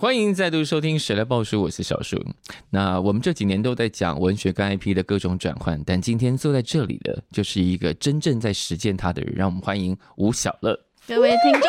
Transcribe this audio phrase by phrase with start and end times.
[0.00, 2.24] 欢迎再度收听《谁来报书》，我是小树。
[2.70, 10.78] 那我们这几年都在讲文学跟 IP 的各种转换，但今天坐在这里的就是一个真正在实践它的人，让我们欢迎吴小乐。
[11.08, 11.62] 各位听众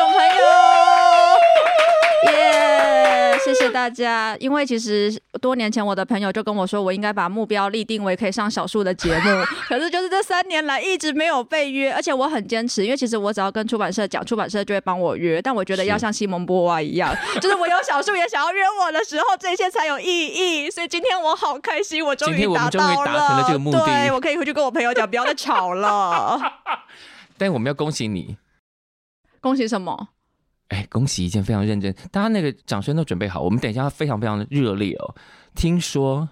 [3.54, 9.44] 谢谢大家，因为其实多年前我的朋友就跟我说，我应该把目标立定为可以上小树的节目。
[9.68, 15.42] 可是就是这三年来一直没有被约，而且我很坚持，因为其实我只要跟出版社讲，出版社就会帮我约。
[15.42, 20.70] 但我觉得要像西蒙波娃一样，就是我有小树也想要约我的时候，这些才有意义。
[20.70, 23.84] 所以今天我好开心，我终于达到了，达成了这个目的。
[23.84, 26.40] 对，我可以回去跟我朋友讲，不要再吵了。
[27.36, 28.36] 但我们要恭喜你，
[29.40, 30.08] 恭喜什么？
[30.70, 35.14] 哎，恭喜一件非常认真，大家那个掌声都准备好，我们等一下非常非常的热烈哦。
[35.54, 36.28] 听说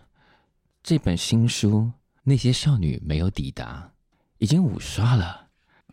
[0.82, 1.70] 这本新书
[2.24, 3.90] 《那些少女没有抵达》
[4.38, 5.46] 已经五刷了。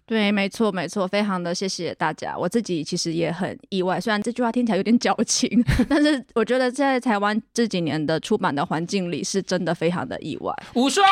[0.06, 2.38] 对，没错，没错，非常的谢谢大家。
[2.38, 5.50] 我自己其实也很意外，虽然这句话听起来有点矫情，
[5.90, 10.54] 但是我觉得在台湾这几年的出版的环境里，是真的非常的意外。
[10.76, 11.10] 五刷耶！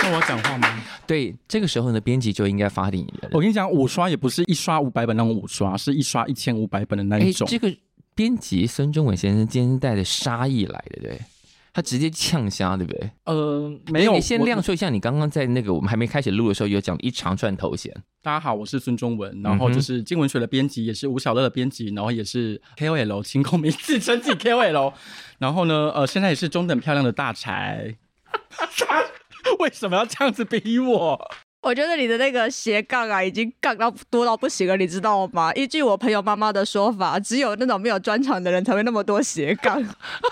[0.00, 0.80] 那我讲话吗？
[1.06, 3.30] 对，这个时候呢，编辑就应该发给你了。
[3.32, 7.46] 我跟你讲，五刷也不是一刷五百本那种五刷，是一刷一千五百本的那一种。
[7.48, 7.74] 这个
[8.14, 11.20] 编辑孙中文先生今天带着杀意来的，对。
[11.76, 13.10] 他直接呛虾，对不对？
[13.24, 14.14] 呃，没有。
[14.14, 17.92] 你先亮说一下，你刚刚在那个我们还没开始录的时候，有讲一长串头衔。
[18.22, 24.92] 大家好，我是孙中文，然后就是金文学的编辑，也是吴小乐的编辑，然后也是 KOL 清空名字称自己 KOL，
[25.38, 27.96] 然后呢，呃，现在也是中等漂亮的大柴。
[29.60, 31.30] 为什么要这样子逼我？
[31.62, 35.50] 我觉得你的那个斜杠啊，已经杠到多到不行了，你知道吗？
[35.54, 39.82] 依据我朋友妈妈的说法，只有那种没有专长的人才会那么多斜杠。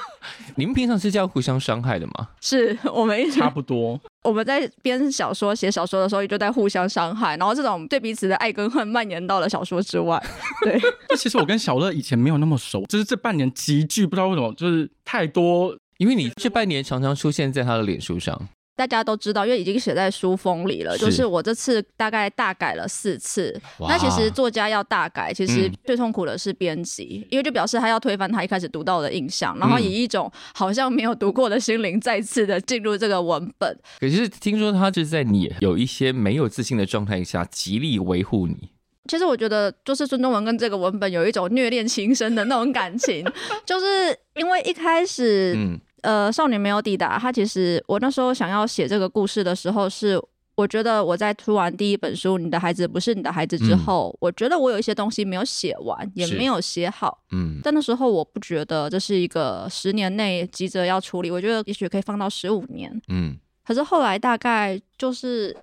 [0.57, 2.29] 你们平常是这样互相伤害的吗？
[2.43, 3.99] 是我们一直差不多。
[4.25, 10.23] 我们在编小说、写小说的时候，就在互相伤害，然后这种对彼此的爱跟恨蔓延到了小说之外。
[10.63, 10.79] 对，
[11.17, 18.39] 其实我跟小乐以前没有那么熟，就是这半年急剧，不知道为什么，就是太多，因为你这半年常常出现在他的脸书上。
[18.75, 20.97] 大家都知道，因为已经写在书封里了。
[20.97, 23.61] 是就是我这次大概大改了四次。
[23.81, 33.79] 那其实作家要大改，其实最痛苦的是编辑，嗯、因为就表示他要推翻他一开始读到的印象，然后以一种好像没有读过的心灵再次的进入这个文本。
[34.01, 38.71] 可是听说他就是在你有一些没有自信的状态下，极力维护你。
[39.09, 43.23] 其实我觉得，就是孙中文跟这个文本有一种虐恋情深的那种感情，
[43.67, 45.79] 就是因为一开始，嗯。
[46.03, 47.19] 呃，少女没有抵达。
[47.19, 50.21] 他其实，我那时候想要写这个故事的时候，是
[50.55, 57.19] 我觉得我在出完第一本书《你的孩子不是你的孩子》之后，嗯、我觉得我有一些东西没有写完，也没有写好。
[57.31, 62.93] 嗯，但那时候我不觉得这是一个十年内急着要处理，我觉得也许可以放到十五年。
[63.09, 65.63] 嗯，可是后来大概就是这。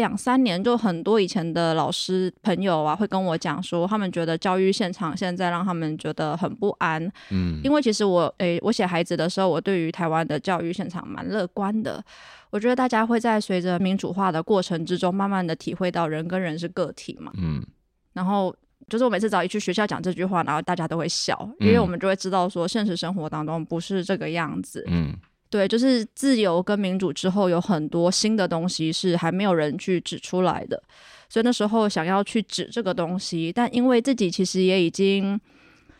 [0.00, 7.00] 两三年，就很多以前的老师朋友啊，会跟我讲说，他们觉得教育现场现在让他们觉得很不安。
[7.30, 12.02] 嗯，因为其实我，诶、欸，我写孩子的时候，我对于台湾的教育现场蛮乐观的。
[12.48, 17.30] 我觉得大家会在随着民主化的过程之中，慢慢的体会到人跟人是个体嘛。
[17.36, 17.62] 嗯，
[18.14, 18.54] 然后
[18.88, 24.82] 就是我每次早一去学校讲这句话，然后大家都会笑，因为我们就会知道说，现实生活当中不是这个样子。
[24.88, 25.14] 嗯。
[25.50, 30.80] 对，就是自由跟民主之后，有很多新的东西是还没有人去指出来的，
[31.28, 35.38] 所以那时候想要去指这个东西，但因为自己其实也已经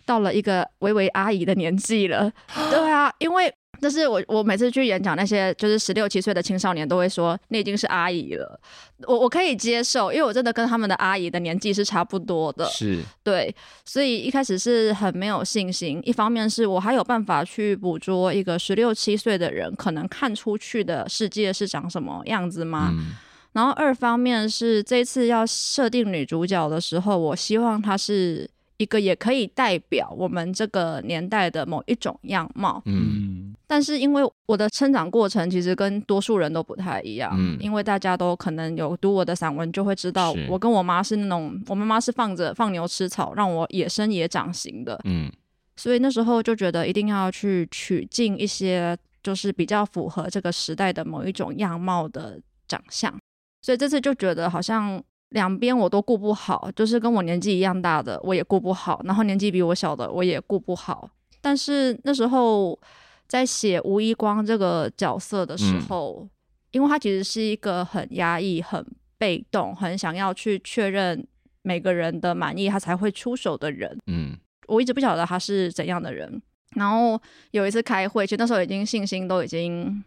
[0.04, 2.30] 到了一个微微阿姨的年纪了，
[2.70, 3.52] 对啊，因为。
[3.80, 8.60] 就是我，我每次去演讲，那些就是十六七岁的青少年都会说，你已经是阿姨了。
[9.06, 12.66] 我我可以接受，因为我真的跟他们的阿姨的年纪是差不多的。
[12.66, 13.54] 是，对，
[13.86, 15.98] 所以一开始是很没有信心。
[16.04, 22.91] 一方面是我还有办法去捕捉一个十六七岁的人可能看出去的世界是长什么样子吗？
[22.92, 23.16] 嗯、
[23.53, 28.50] 然后二方面是这次要设定女主角的时候，我希望她是。
[28.80, 45.30] 一个也可以代表我们这个年代的某一种样貌，嗯，但是因为我的成长过程其实跟多数人都不太一样，嗯，因为大家都可能有读我的散文，就会知道我跟我妈是那种，我妈妈是放着放牛吃草，让我野生野长型的，嗯，
[45.77, 53.15] 所以那时候就觉得一定要去取进一些就是比较符合这个时代的某一种样貌的长相，
[53.60, 55.04] 所以这次就觉得好像。
[55.30, 61.09] 两边我都顾不好，就是跟我年纪一样大的我也顾不好，然后年纪比我小的我也顾不好。
[61.41, 62.78] 但是那时候
[63.27, 66.30] 在写吴一光这个角色的时候，嗯、
[66.72, 68.84] 因为他其实是一个很压抑、很
[69.16, 71.27] 被动，很想要去确认
[71.62, 73.98] 每个人的满意，他才会出手的人。
[74.06, 74.36] 嗯，
[74.68, 76.42] 我一直不晓得他是怎样的人。
[76.77, 77.21] 然后
[77.53, 80.04] 有一次开会，其实那时候已经信心都已经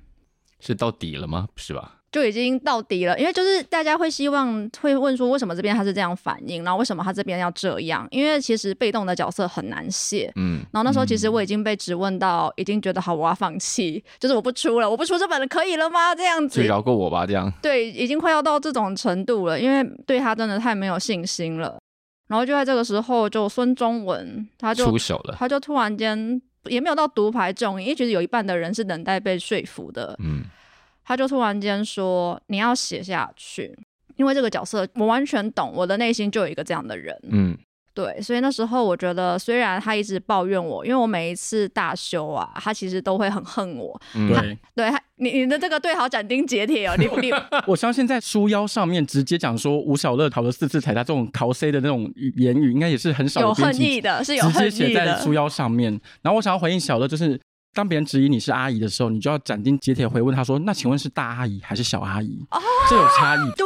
[0.59, 1.47] 是到底了吗？
[1.55, 2.02] 是吧？
[2.13, 8.07] 就已经到底了，因为就是大家会希望会问说，为什么这边他是这样反应，然后为什么他这边要这样？
[8.11, 16.13] 因为其实被动的角色很难写，嗯，然后那时候其实我已经被质问到，已经觉得好，我要放弃，就是我不出了，我不出这本了，可以了吗？
[16.13, 21.79] 这样子，就饶过我吧，这样，对，已经快要到这种程度了，因为对他真的太没有信心了。
[22.27, 30.43] 然后就在这个时候，就孙中文他就出手了，他就突然间也没有到独排众议，因为其实有一半的人是等待被说服的，嗯。
[31.05, 33.77] 他就突然间说：“你要写下去，
[34.15, 37.57] 因为这个角色我完全懂，我的内心就有一个这样的人。”嗯，
[37.93, 43.99] 对，所以那时候我觉得，虽然他一直抱怨我，因为我每一次大修啊，他其实都会很恨我。
[44.15, 47.31] 嗯、对，对他，你你的这个对好斩钉截铁哦，你 你，
[47.67, 55.91] 我相信在书腰上面直接讲说吴小乐考了四次彩，他这种考 C 的那种言语，应该也是很少有恨意的，是有恨意的，直接写在书腰上面。
[56.21, 57.39] 然后我想要回应小乐，就是。
[57.73, 62.59] 当别人质疑你是阿姨的时候，你就要斩钉截铁回问他说：“那请问是大阿姨还是小阿姨？”哦，
[62.89, 63.39] 这有差异。
[63.57, 63.65] 对，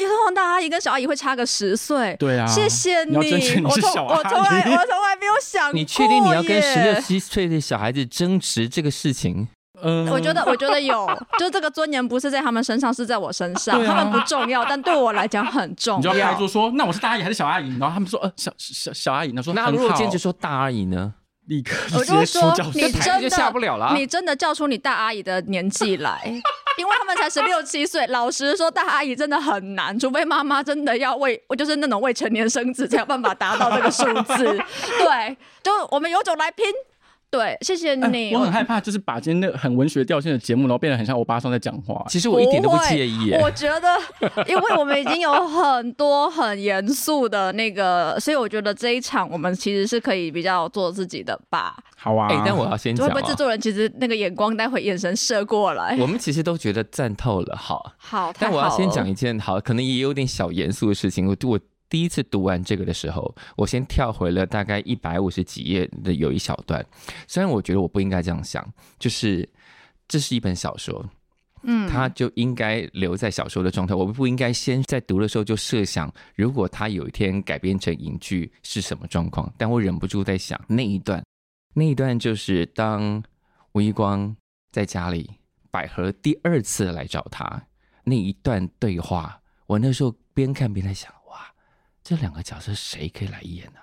[0.00, 2.16] 因为通常大阿姨跟小阿姨会差个十岁。
[2.18, 3.10] 对啊，谢谢你。
[3.10, 4.18] 你要争取你是小阿姨。
[4.18, 5.72] 我从来我从来没有想过。
[5.74, 9.48] 你确定你要跟十六七岁的小孩子争执这个事情？
[9.82, 11.06] 嗯，我觉得我觉得有，
[11.38, 13.78] 就这个尊严不是在他们身上，是在我身上。
[13.82, 15.98] 啊、他们不重要，但对我来讲很重要。
[15.98, 21.12] 你就要拍桌说：“那我是大阿姨还是小阿姨？”然后他们说：“呃，小小小阿姨。”那说：“那如果坚持说大阿姨呢？”
[21.46, 26.22] 立刻我就说，你真的下不了了，你真的叫出你大阿姨的年纪来，
[26.78, 28.06] 因为他们才十六七岁。
[28.06, 34.44] 老实说，大阿姨真的很难，除非妈妈真的要为，我就是那种未成年生子，才有办法达到这个数字。
[34.98, 36.64] 对，就我们有种来拼。
[37.32, 38.28] 对，谢谢你。
[38.28, 42.04] 欸、我很害怕，就是把今天那个很文学调性的节目，然后变得很像欧巴桑在讲话。
[42.06, 43.32] 其实我一点都不介意。
[43.40, 51.74] 我觉得，因为我们已经有很多很严肃的那个，所以我觉得这一场我们其实是可以比较做自己的吧。
[51.96, 52.28] 好啊。
[52.30, 55.96] 哎、欸，但我要先讲、啊，会不会制作人其实那个眼光，待会眼神射过来？
[55.98, 57.92] 我们其实都觉得赞透了，好。
[57.96, 58.30] 好。
[58.38, 61.26] 但我要先讲一件好，可能也有点小严肃的事情。
[61.26, 61.58] 我我。
[61.92, 66.82] 第一次读完这个的时候，我先跳回了大概一百五十几页的有一小段。
[67.28, 68.66] 虽然我觉得我不应该这样想，
[68.98, 69.46] 就是
[70.08, 71.04] 这是一本小说，
[71.64, 73.94] 嗯，它就应该留在小说的状态。
[73.94, 79.52] 我不应该先在读的时候就设想，如果它有一天改编成影剧是什么状况。
[79.58, 81.22] 但我忍不住在想那一段，
[81.74, 83.22] 那一段就是当
[83.72, 84.34] 吴一光
[84.70, 85.30] 在家里，
[85.70, 87.64] 百合第二次来找他
[88.04, 89.42] 那一段对话。
[89.66, 91.12] 我那时候边看边在想。
[92.02, 93.80] 这两个角色谁可以来演呢？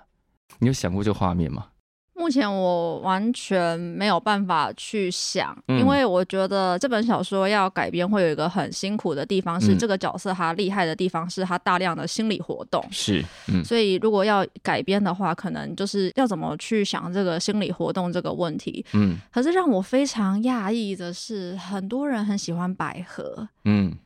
[0.59, 1.67] 你有想过这个画面吗？
[2.13, 12.85] 目前我完全没有办法去想，因为我觉得这本小说要改编会有一个很辛苦的地方，是这个角色他厉害的地方是他大量的心理活动。
[12.91, 18.85] 是，嗯，所以如果要改编的话，可能就是要怎么去想这个心理活动这个问题。
[18.91, 23.47] 嗯，可是让我非常讶异的是，很多人很喜欢百合。
[23.63, 23.97] 嗯，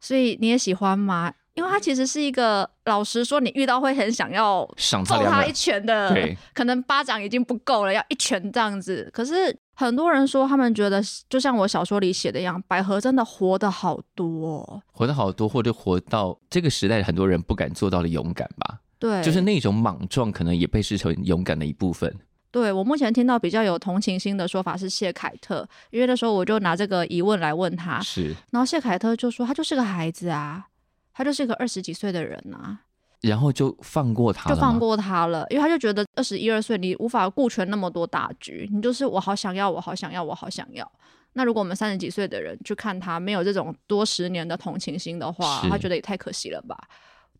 [0.00, 1.32] 所以你也喜欢吗？
[1.54, 9.08] 因为他其实是一个，老实说，你遇到会很想要揍他一拳的，对，可能巴掌已经不够了，要一拳这样子。
[9.12, 18.80] 可是很多人说，他们觉得就像我小说里写的一样，百合真的活得好多，活得好多，或者活到这个时代很多人不敢做到的勇敢吧？
[18.98, 22.12] 对，就是那种莽撞，可能也被视成勇敢的一部分。
[22.50, 30.66] 对，我目前听到比较有同情心的说法是谢凯特，因为那时候我就拿这个疑问来问他，是，然后谢凯特就说他就是个孩子啊。
[31.14, 32.80] 他就是一个二十几岁的人呐、啊，
[33.22, 40.90] 然后就放过他，就放过他了，因为他就觉得二十一二岁你无法顾全那么多大局，你就是我好想要，我好想要，我好想要。
[41.34, 46.76] 那如果我们三十几岁的人去看他，没有这种多十年的同情心的话，他觉得也太可惜了吧？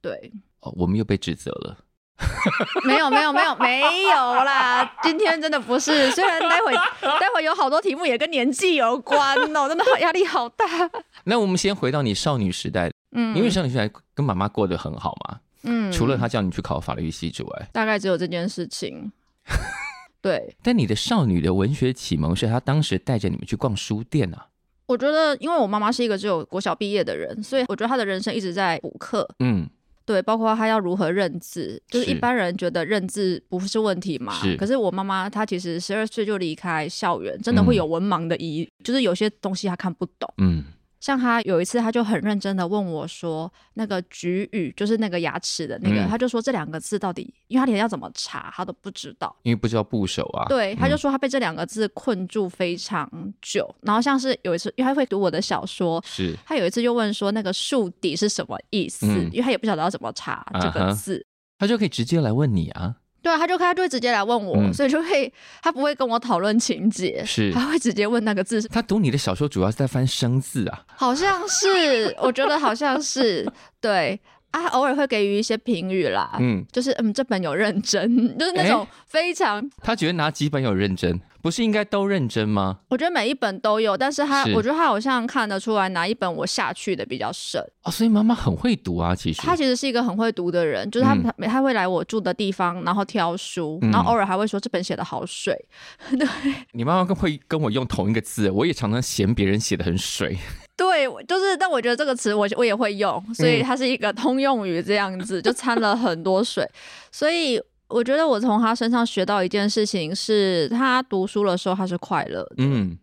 [0.01, 1.79] 对，哦，我们又被指责了。
[2.87, 6.13] 没有没有没有没有啦， 今天真的不是。
[6.13, 6.73] 虽然待会
[7.19, 10.65] 待会有好多题目也跟年纪有关哦，真的好压力好大。
[11.25, 12.93] 那我们先回到你少女时代。
[13.15, 19.11] 嗯，因为少女时代跟妈妈过得很好嘛，嗯，除了她叫你去考法律系之外，大概只有这件事情。
[20.21, 24.47] 对，但你的少女的文学启蒙是她当时带着你们去逛书店啊。
[24.87, 29.29] 我觉得，因为我妈妈是一个只有国小毕业的人，所以我觉得她的人生一直在补课。
[29.39, 29.69] 嗯，
[30.05, 34.57] 对，包括她要如何认字，就是一般人觉得认字不是问题嘛，是。
[34.57, 40.33] 可是我妈妈她其实十二岁就离开校园，真的会有文盲的疑，嗯、就是有些东西她看不懂。
[40.39, 40.65] 嗯。
[41.05, 53.07] 像他有一次，他就很认真的问我说：“那个菊语就是那个牙齿的那个，嗯、他就说这两个字到底，因为他连要怎么查他都不知道，因为不知道部首啊。”对，他就说他被这两个字困住非常
[53.43, 53.69] 久。
[53.81, 59.05] 嗯、然后像是有一次，因为他会读我的小说，是他有一次就问说那个竖底是什么意思？
[59.05, 61.23] 嗯、因为他也不晓得要怎么查这个字，
[61.59, 62.97] 啊、他就可以直接来问你啊。
[63.25, 68.61] 对啊，他就他就会直接来问我，嗯、所以就会他不会跟我讨论情节，是他会直接问那个字。
[68.69, 73.51] 他读你的小说主要是在翻生字啊，好像是，我觉得好像是
[73.81, 74.21] 对。
[74.55, 78.09] 啊，偶尔会给予一些评语啦，嗯，就是嗯，这本有认真，
[78.39, 79.61] 就是那种非常。
[79.61, 81.21] 欸、他觉得哪几本有认真？
[81.43, 82.79] 不是应该都认真吗？
[82.89, 87.61] 我觉得每一本都有，但是他，是我觉得他好像看得出来哪一本我下去的比较深。
[87.83, 89.43] 哦，所以妈妈很会读啊，其实。
[89.43, 95.55] 他其实是一个很会读的人，就是他、嗯、他会来我住的地方，然后挑书，然后偶尔还会说这本写的好水。
[96.17, 96.27] 对，
[96.71, 100.39] 你妈妈跟会跟我用同一个字，我也常常嫌别人写的很水。
[100.77, 106.69] 对，就是，但我觉得这个词我我也会用，所以它是一个通用语，这样子、嗯、就掺了很多水。
[107.13, 112.55] 所以我觉得我从他身上学到一件事情是，他读书的时候他是快乐的。
[112.59, 112.99] 嗯，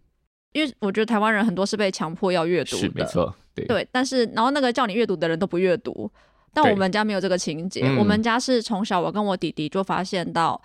[0.51, 3.65] 因为我觉得台湾人很多是被强迫要阅读的，是没错，对。
[3.65, 6.11] 对，但是然后那个叫你阅读的人都不阅读，
[6.53, 10.61] 但我们家没有这个情节，嗯、我们家是从小我跟我弟弟就发现到。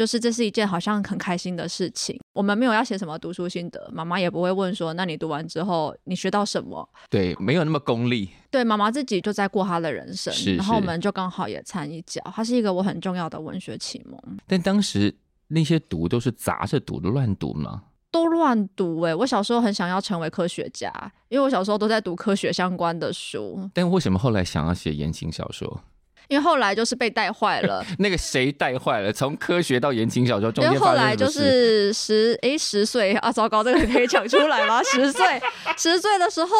[0.00, 2.18] 就是这是一件好像很开心的事情。
[2.32, 6.88] 我们没有要写什么读书心得，妈妈也不会问说，那你读完之后你学到什么？
[7.10, 8.30] 对，没有那么功利。
[8.50, 12.22] 对，妈妈自己就在过她的人生，是是然后我们就刚好也掺一脚。
[12.34, 14.18] 她是一个我很重要的文学启蒙。
[14.46, 15.14] 但当时
[15.48, 17.82] 那些读都是杂着读的，乱读吗？
[18.10, 19.14] 都乱读哎、欸！
[19.14, 20.90] 我小时候很想要成为科学家，
[21.28, 23.68] 因为我小时候都在读科学相关的书。
[23.74, 25.82] 但为什么后来想要写言情小说？
[26.30, 27.84] 因为后来就是被带坏了。
[27.98, 29.12] 那个谁带坏了？
[29.12, 34.80] 从科学到言情小说中间因为后来就是十诶十岁啊，糟糕，这个可以讲出来吗？
[34.84, 35.42] 十岁
[35.76, 36.50] 十岁的时候，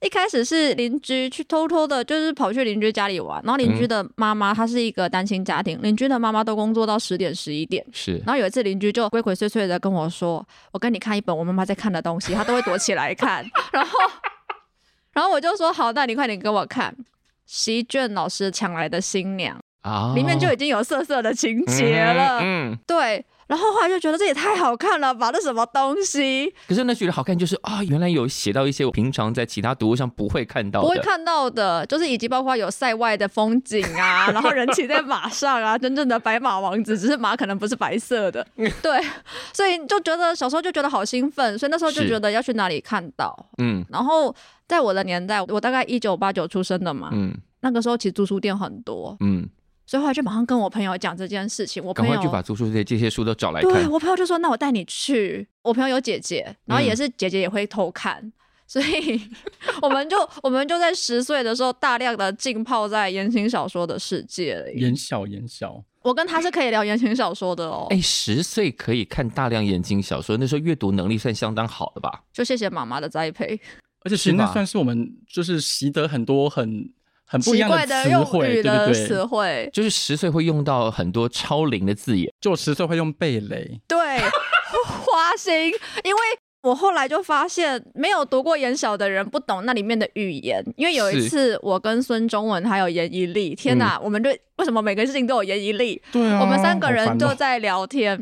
[0.00, 3.38] 一开始是邻居去偷偷的，就是跑去邻居家里玩。
[3.44, 7.84] 然后邻居的妈妈她是一个单亲家庭，邻居的妈妈都工作到十点十一点。
[7.92, 8.16] 是。
[8.24, 10.42] 然后有一次邻居就鬼鬼祟祟的跟我说
[10.72, 13.98] ：“我跟你看一本我妈妈在看的东西，她都会躲起来看。”然后，
[15.12, 16.96] 然后我就说：“好，那你快点给我看。”
[17.48, 22.40] 席卷老师抢来的新娘啊，里面就已经有色色的情节了。
[22.40, 23.24] 嗯，嗯对。
[23.48, 26.54] 然后后来就觉得这也太好看了吧，这什么东西？
[26.68, 38.46] 可是那觉得好看就是啊，原来有写到一些我平常在其他读物上不会看到的，不会看到的，就是以及包括有塞外的风景啊， 然后人骑在马上啊，真正的白马王子，只是马可能不是白色的。
[38.56, 39.00] 对，
[39.52, 43.34] 所以就觉得小时候就觉得好兴奋，所以那时候就觉得要去哪里看到。
[43.58, 44.34] 嗯，然后。
[44.68, 49.48] 在我的年代，我大概一九八九出生的嘛，嗯，那个时候其实租书店很多，嗯，
[49.88, 53.72] 所以后来就马上跟我朋友讲这件事情，我朋友赶快就把租书这这些书都找来看。
[53.72, 58.32] 对，我朋友就说：“那我带你去。”我朋友有姐姐，然后也是姐姐也会偷看，嗯、
[58.66, 59.18] 所以
[59.80, 64.78] 我们就我们就在十岁的时候大量的浸泡在言情小说的世界里。
[64.78, 67.86] 言小言小，我跟他是可以聊言情小说的哦。
[67.88, 72.24] 哎、欸，十岁可以看大量言情小说，那时候阅读能力算相当好的吧？
[72.30, 73.58] 就谢谢妈妈的栽培。
[74.02, 76.88] 而且其实那算是我们就是习得很多很
[77.28, 79.68] 很不一样的词汇，对对对，词汇。
[79.72, 83.98] 就是十岁会用到很多超龄的字眼，就十岁会用贝雷，对，
[84.88, 85.54] 花心，
[86.04, 86.20] 因为
[86.62, 96.00] 我后来就发现没有读过言小的人不懂那里面的语言，因为有一次我跟孙中文还有严一力，天哪，嗯、我们就为什么每个事情都有严一力？
[96.10, 98.18] 对啊，我们三个人就在聊天。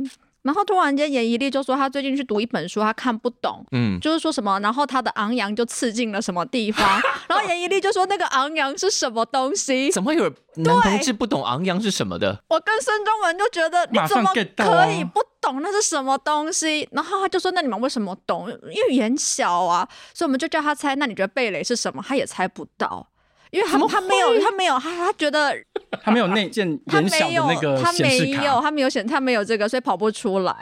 [0.47, 6.89] 然后突然间，严一力就说他最近去读一本书，他看不懂，嗯，就是说什么，然后他的昂扬就刺进了什么地方，
[7.29, 9.91] 然后严一力就说那个昂扬是什么东西？
[9.91, 12.41] 怎么有男同志不懂昂扬是什么的？
[12.49, 16.89] 我跟孙中文就觉得你怎么可以不懂那是什么东西？
[16.93, 18.49] 然后他就说那你们为什么懂？
[18.49, 20.95] 因为眼小啊，所以我们就叫他猜。
[20.95, 22.01] 那你觉得贝雷是什么？
[22.07, 23.09] 他也猜不到。
[23.51, 25.55] 因为他他没有他没有他他觉得
[26.03, 30.55] 他没有那件言小的那个显示卡，他没有他没有显他没有这个，所以跑不出来。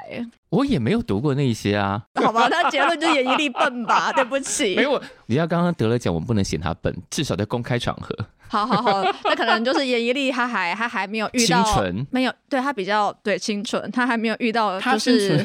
[0.50, 2.00] 我也没有读过那些啊。
[2.22, 4.12] 好吧， 他结论就是严一力笨吧？
[4.14, 4.76] 对不起。
[4.76, 8.14] 没有，你要刚刚得了奖，我们不能嫌他笨，至少在公开场合。
[8.48, 15.44] 好好好，那可能就是严一力，他还他还没有遇到清纯，没有对他比较对清纯，他还没有遇到就是。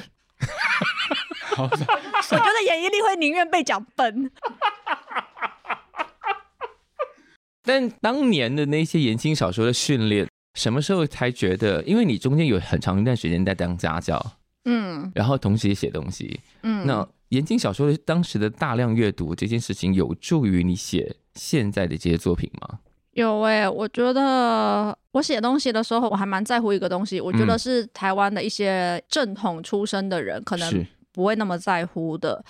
[1.57, 4.29] 我觉得演一力会宁愿被讲笨。
[7.69, 11.83] 但当年的那些言情小说的训练，什么时候才觉得？
[11.83, 14.19] 因为你中间有很长一段时间在当家教，
[14.65, 22.79] 嗯，然后同时也写东西，嗯，那言情小说的当时的大量阅读这件事情，有助于你写现在的这些作品吗？
[23.11, 32.43] 有哎、欸，我觉得我写东西的时候，我还蛮在乎一个东西，我觉得是台湾的一些正统出身的人可能不会那么在乎的。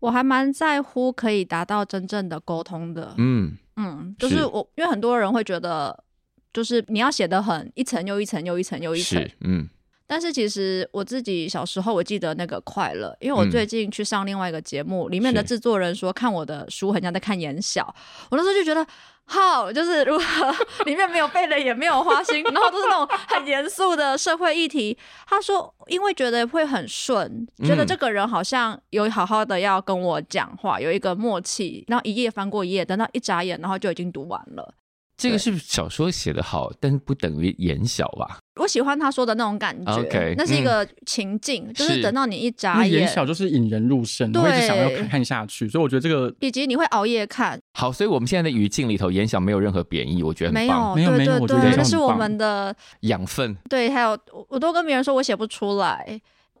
[0.00, 3.14] 我还蛮在乎可以达到真正的沟通的。
[3.18, 6.04] 嗯嗯，就是我，是因为很多人会觉得，
[6.52, 9.28] 就是你要写的很一层又一层又一层又一层。
[9.40, 9.68] 嗯。
[10.08, 17.94] 但是其实我自己小时候，我记得那个快乐，因为我最近去上另外一个节目，嗯、里面的制作人说看我的书很像在看言小，
[18.30, 18.84] 我那时候就觉得
[19.26, 20.24] 好，就是如何
[20.86, 24.96] 里面没有贝雷，也没有花心，然后都是那种很严肃的社会议题。
[25.26, 34.74] 他说，因为觉得会很顺，觉得这个人好像有好好的要跟我讲话，有一个默契，然后一页翻过一页，等到一眨眼，然后就已经读完了。
[35.18, 38.38] 这个是小说写得好，但是不等于言小吧？
[38.58, 45.68] 我喜欢他说的那种感觉，okay, 那是一个情境，嗯、就是等到你一眨眼，眼小就是引人入胜，对，会一直想要看下去。
[45.68, 47.60] 所以我觉得这个，以及你会熬夜看。
[47.72, 50.52] 好，所以我们现在的语境里头，眼小没有任何贬义，我觉得。
[50.52, 53.56] 没有，没有，没有，我觉得这是我们的养分。
[53.68, 56.04] 对，还有我都跟别人说我写不出来，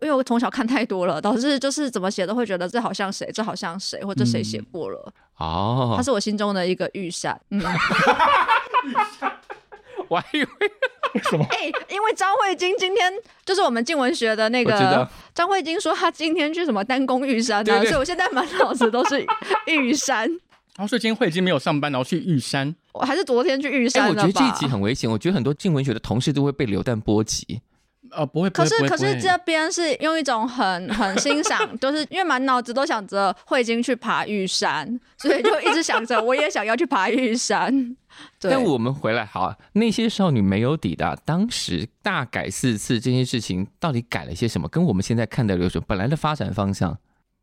[0.00, 5.12] 因为我从小看太多了，导致就是怎么写都会觉得这好像谁，这好像谁，或者谁写过了。
[5.38, 7.38] 哦、嗯，他是我心中的一个预算。
[7.50, 7.60] 嗯。
[10.08, 10.48] 我还以为
[11.22, 11.46] 什么？
[11.50, 13.12] 哎、欸，因为张慧晶今天
[13.44, 17.84] 就是我们静文学的那个张慧晶说她今天去什么丹宫玉山对？
[17.86, 19.24] 所以我现在满脑子都是
[19.66, 20.28] 玉山。
[20.76, 22.74] 然后所以今天慧晶没有上班，然后去玉山。
[22.92, 24.08] 我还是昨天去玉山。
[24.08, 25.10] 我觉得这一集很危险。
[25.10, 27.60] 我觉得很多静文学的同事都会被流弹波及。
[28.10, 37.96] 呃，不会，可是可是这边是用一种很很欣赏，就是因为满脑子都想着慧晶去爬玉山，所以就一直想着我也想要去爬玉山。
[38.40, 44.68] 对，但我们回来好啊，那些少女没有抵达，当时大改四次这件事情到底改了些什么？
[44.68, 46.98] 跟我们现在看的流水本来的发展方向，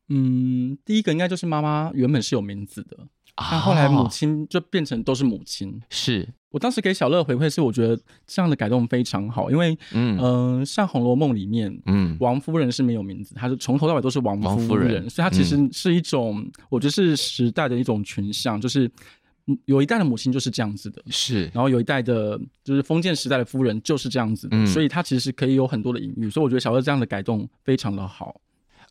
[0.10, 2.98] 嗯，第一个应该就是妈妈原本是有名字的。
[3.38, 6.28] 那、啊、后来母亲就变成都是母亲，是。
[6.52, 18.90] 我当时给小乐回馈是我觉得这样的改动非常好，因为嗯、呃、像《红楼梦》里面，嗯，王夫人是没有名字，她是从头到尾都是王夫人，所以她其实是一种、嗯、我觉得是时代的一种群像，就是
[19.66, 28.40] 有一代的母亲就是这样子的，是，然后有一代的就是封建时代的夫人就是这样子的，嗯、所以她其实是可以有很多的隐喻，所以我觉得小乐这样的改动非常的好。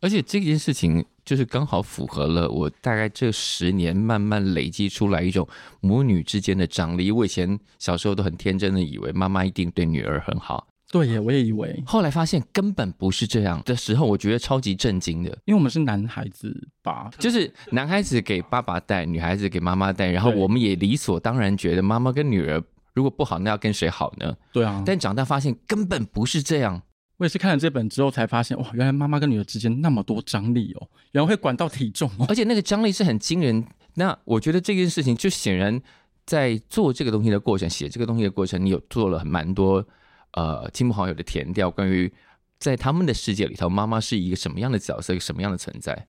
[0.01, 5.47] 而且这件事情就是刚好符合了我大概这十年慢慢累积出来一种
[5.81, 7.11] 母女之间的张力。
[7.11, 11.81] 我以前小时候都很天真的以为妈妈一定对女儿很好，对耶，我也以为。
[11.85, 15.29] 后来发现根本不是这样的时候，我觉得超级震惊的。
[15.45, 24.35] 因为我们是男孩子吧，就是男孩子给爸爸带，女孩子给妈妈带，然后我们也理所当然觉得妈妈跟女儿如果不好，那要跟谁好呢？
[24.53, 24.83] 对啊。
[24.85, 26.81] 但长大发现根本不是这样。
[27.17, 33.65] 我也是看了这本之后才发现，哇，原来妈妈跟女儿之间那么多张力哦，原来会管到体重哦， 而且那个张力是很惊人。
[33.95, 35.81] 那我觉得这件事情就显然
[36.25, 39.85] 在做这个东西的过程，写这个东西的过程，你有做了蛮多
[40.33, 42.11] 呃亲朋好友的填调，关于
[42.59, 46.07] 在他们的世界里头，妈妈是一个什么样的角色，一个什么样的存在。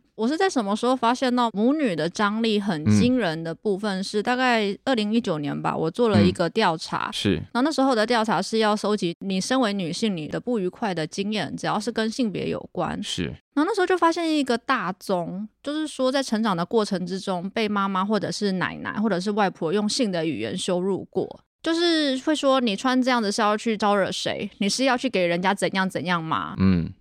[0.00, 4.02] 嗯，我是在什么时候发现到母女的张力很惊人的部分？
[4.02, 7.34] 是大概二零一九年吧，我做了一个调查，嗯、是。
[7.34, 13.24] 然后那时候的调查是要收集你身为女性你的不愉快的经验，只要是跟性别有关，是。
[13.54, 24.50] 然后那时候就发现一个大宗，就是说在成长的过程之中，被妈妈或者是奶奶或者是外婆用性的语言羞辱过，就是会说你穿这样子是要去招惹谁？
[24.58, 26.54] 你是要去给人家怎样怎样吗？
[26.58, 26.92] 嗯，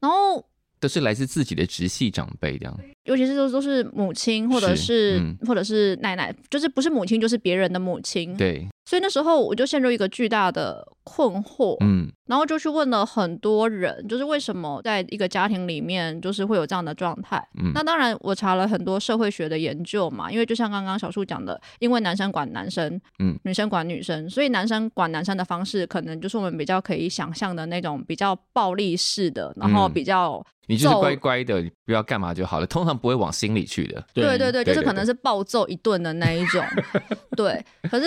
[0.00, 0.44] 然后。
[0.84, 8.36] 都是来自自己的直系长辈这样，尤其是都都是母亲或者是，或者是奶奶，就是不是母亲就是别人的母亲。
[8.36, 17.42] 对，所以那时候我就陷入一个巨大的困惑，嗯，然后就去问了很多人，就是为什么在一个家庭里面就是会有这样的状态。
[17.58, 30.44] 嗯，那当然我查了很多社会学的研究嘛，因为就像刚刚小树讲的，因为男生管男生，嗯，女生管女生，所以男生管男生的方式可能就是我们比较可以想象的那种比较暴力式的，然后比较。
[30.66, 32.66] 你就是乖乖的，你不要干嘛就好了。
[32.66, 34.02] 通常不会往心里去的。
[34.14, 36.64] 对对对，就是可能是暴揍一顿的那一种。
[37.36, 38.06] 对，可是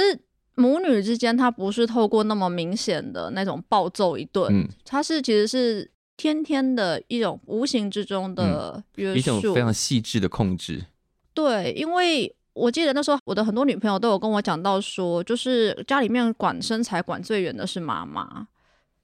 [0.55, 10.83] 母女之间，她不是透过那么明显的那种暴揍一顿，嗯，它是其实是天天的一种无形之中的约束，一种非常细致的控制。
[11.35, 18.47] 对，因为我记得那时候我的很多女朋友都有跟我讲到说，就是家里面管身材管最严的是妈妈，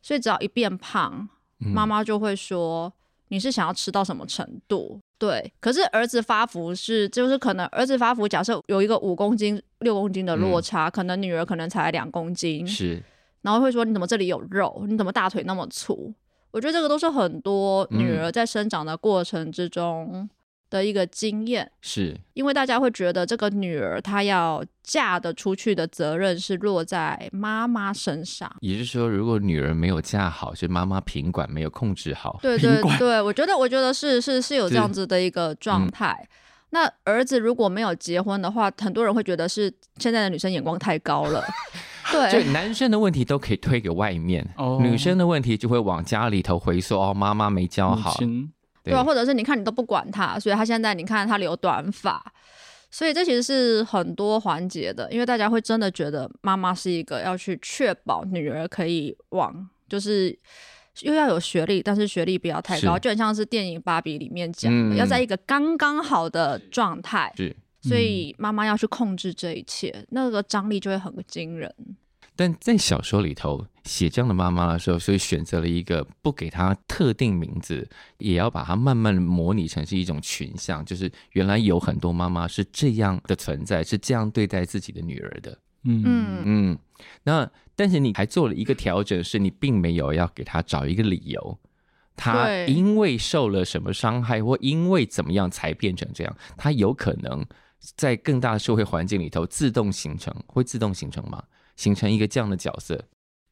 [0.01, 2.91] 所以只要一变胖，妈妈就会说。
[3.33, 5.01] 你是想要吃到什么程度？
[5.17, 13.01] 对，可是儿子发福是，就是可能儿子发福，假设有一个五公斤、六公斤的落差，嗯、可能女儿可能才两公斤，是，
[13.41, 14.85] 然后会说你怎么这里有肉？
[14.87, 16.13] 你怎么大腿那么粗？
[16.51, 20.29] 我觉得这个都是很多女儿在生长的过程之中
[20.73, 28.51] 的一个经验，是因为大家会觉得这个女儿她要嫁得出去的责任是落在妈妈身上。
[28.59, 32.39] 也就是说，如果女儿没有嫁好，是妈妈品管没有控制好。
[32.41, 36.17] 对对对，我觉得我觉得是是是有这样子的一个状态。
[36.19, 36.27] 嗯、
[36.71, 41.45] 那儿子如果没有结婚的话，很多人会觉得是现在的女生眼光太高了。
[42.11, 46.99] 对，就男生的问题都可以推给外面，哦、女生的问题就会往家里头回缩。
[46.99, 48.17] 哦，妈妈没教好。
[48.83, 48.93] 对。
[48.93, 52.23] 啊，或者是你看你都不管他，所以他现在你看他留短发，
[52.91, 60.37] 所以这其实是很多环节的，因为大家会真的觉得妈妈是一个要去确保女儿可以往，就是
[61.01, 71.73] 又要有学历，但是学历不要太高，就很像是电影《芭比》里面讲的，嗯、要在一个刚刚好的状态，是，所以妈妈要去控制这一切，那个张力就会很惊人。
[72.35, 85.57] 但在小说里头写这样的妈妈的时候，所以选择了一个不给她特定名字，也要把它慢慢模拟成是一种群像，就是原来有很多妈妈是这样的存在，是这样对待自己的女儿的。
[85.83, 86.79] 嗯嗯。
[87.23, 91.59] 那但是你还做了一个调整，是你并没有要给她找一个理由，
[92.15, 97.45] 她因为受了什么伤害，或因为怎么样才变成这样，她有可能
[97.97, 101.43] 在更大的社会环境里头自动形成，会自动形成吗？
[101.75, 103.03] 形成一个这样的角色，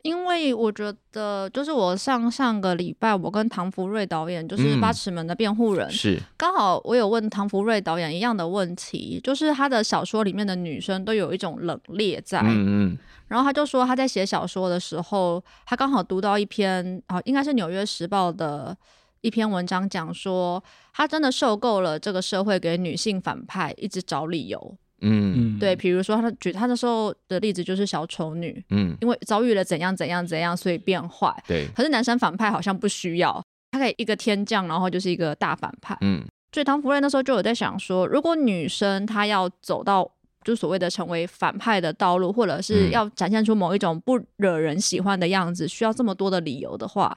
[0.04, 12.48] 因为我觉得，就是我上上个礼拜，我跟唐福瑞导演，就是《八尺门的辩护人》，嗯，是刚好我有问唐福瑞导演一样的问题，就是他的小说里面的女生都有一种冷冽在，嗯
[12.94, 18.76] 嗯，然后他就说他在写小说的时候，他刚好读到一篇啊，应该是《纽约时报》的
[19.22, 24.78] 一篇文章，讲说他真的受够了这个社会给女性反派一直找理由。
[25.02, 31.32] 嗯，对，比如说他举他那时候的例子就是小丑女，嗯，因为遭遇了怎样怎样怎样，所以变坏。
[31.48, 35.98] 对，可是男生反派好像不需要，他可以一个天降，然后就是一个大反派。
[36.02, 40.10] 嗯，所以唐福瑞那时候就有在想说，如果女生她要走到
[40.44, 47.16] 就所谓的成为反派的道路，或者是要展现出某一种不惹人喜欢的样子，需要这么多的理由的话，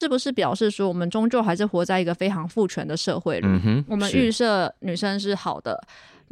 [0.00, 3.46] 是不是表示说我们终究还是活在一个非常父权的社会里？
[3.46, 5.78] 嗯，我们预设女生是好的。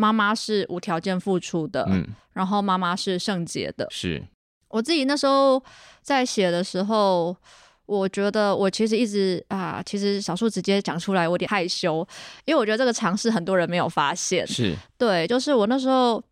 [0.01, 3.87] 妈妈是无条件付出的，嗯，然后妈妈是圣洁的。
[3.91, 4.23] 是
[4.69, 5.63] 我自己那时候
[6.01, 7.37] 在写的时候，
[7.85, 12.07] 我觉得我其实一直啊，其实小树直接讲出来，我有点害羞，
[12.47, 14.47] 因为我觉得这个尝试很多人没有发现。
[14.47, 16.23] 是对，就是我那时候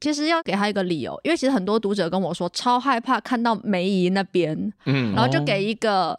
[0.00, 6.18] 其实要给他一个理由，因为其实很多读者跟我说超害怕看到梅姨那边，嗯，然后就给一个。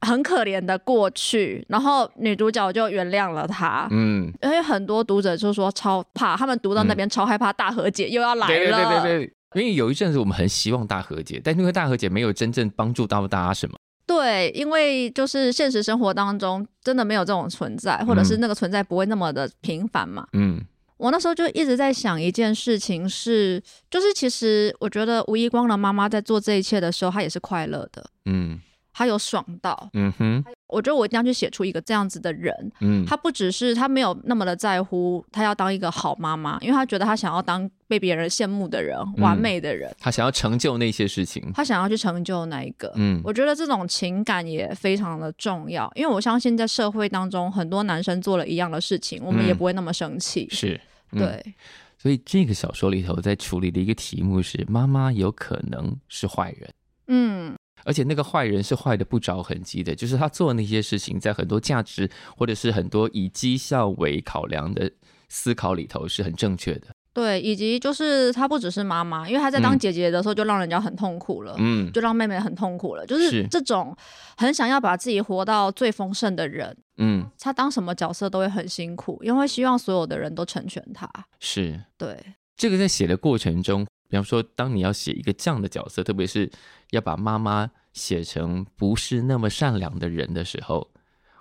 [0.00, 3.86] 很可怜的过去，然后女主角就原谅了他。
[3.90, 8.54] 嗯，因为很多读者就说超怕，他们读到那边超害怕大和解又要来了。
[8.54, 13.76] 对对对对对，因为有一阵子我们很希望大和解，但因为大和解没有真正帮助到大家什么。
[14.06, 20.26] 对，因为就是现实生活当中真的没有这种存在，或者是那个存在不会那么的频繁嘛。
[20.32, 20.62] 嗯，
[20.96, 28.04] 我那时候就一直在想一件事情是，就是其实我觉得吴一光的妈妈在做这一切的时候，她也是快乐的。
[28.26, 28.60] 嗯。
[28.96, 50.80] 他有爽到，嗯哼，我觉得我一定要去写出一个这样子的人，嗯，他不只是他没有那么的在乎，他要当一个好妈妈，因为他觉得他想要当被别人羡慕的人，嗯、完美的人，他想要成就那些事情，他想要去成就那一个，嗯，我觉得这种情感也非常的重要，因为我相信在社会当中，很多男生做了一样的事情，我们也不会那么生气，嗯、是，
[51.10, 51.54] 嗯、对，
[51.98, 56.70] 所以这个小说里头在处理的一个题目是妈妈有可能是坏人，
[57.08, 57.56] 嗯。
[57.84, 64.90] 而且那个坏人是坏的不着痕迹的，就是他做的那些事情，在很多价值或者是很多以绩效为考量的
[65.28, 66.88] 思考里头是很正确的。
[67.12, 73.96] 对，以及就是他不只是妈妈，因为他在当姐姐的时候就让人家很痛苦了，嗯，就让妹妹很痛苦了，就是这种
[74.36, 81.08] 很想要把自己活到最丰盛的人，嗯，他当什么角色都会很辛苦，因为希望所有的人都成全他。
[81.38, 82.18] 是，对，
[82.56, 83.86] 这个在写的过程中。
[84.06, 86.48] 比方说，当你要写一个这样的角色，特别是
[86.94, 90.88] 要把妈妈写成不是那么善良的人的时候，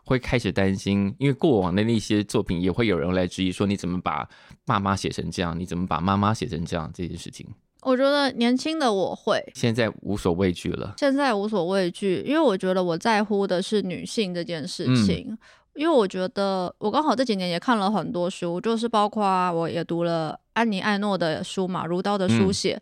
[0.03, 4.27] 会开始担心，因为过往的那些作品也会有人来质疑说，你怎么把
[4.65, 5.57] 爸妈写成这样？
[5.57, 6.91] 你怎么把妈妈写成这样？
[6.93, 7.47] 这件事情，
[7.83, 10.95] 我觉得年轻的我会，现在无所畏惧了。
[10.97, 15.27] 现在无所畏惧，因为我觉得我在乎的是女性这件事情。
[15.29, 15.37] 嗯
[15.75, 22.75] 因为我觉得我刚好这几年也看了很多书，就是包括我也读了安妮艾诺的书嘛，《如刀的书写》，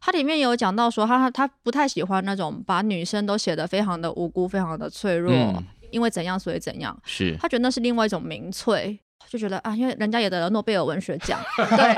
[0.00, 7.36] 它里面有讲到说他，他他不太喜欢那种把女生都写得非常的无辜、非常的脆弱，嗯、因为怎样所以怎样，是。
[7.40, 11.40] 他觉得那是另外一种民粹，就觉得啊，因为人家也得了诺贝尔文学奖，
[11.76, 11.94] 对，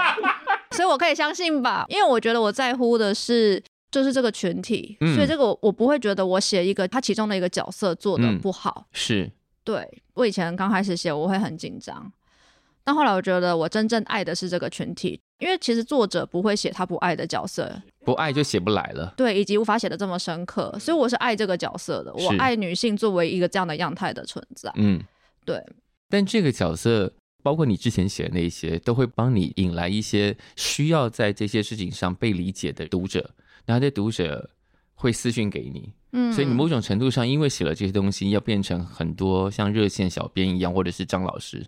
[0.76, 9.32] 所以我可以相信吧，因为我觉得我在乎的是就是这个群体，嗯、所以这个我我不会觉得我写一个他其中的一个角色做的不好，嗯、是。
[9.64, 12.10] 对，我以前刚开始写，我会很紧张，
[12.82, 19.14] 但后来我觉得我真正爱的是这个群体，因为其实作者不会写他不爱的角色，不爱就写不来了。
[19.16, 24.72] 对，以及无法写的这么深刻，所以我是爱这个角色的，我爱女性作为一个这样的样态的存在。
[24.76, 25.00] 嗯，
[25.44, 25.64] 对。
[26.08, 33.30] 但这个角色，包括你之前写的那些，都会帮你引来一些需要在这些事情上被理解的读者，
[33.64, 34.50] 然后这读者
[34.94, 35.92] 会私讯给你。
[36.12, 41.64] 嗯，所以你某种程度上，因为写了这些东西，要变成很多像热线小编一样，或者是张老师。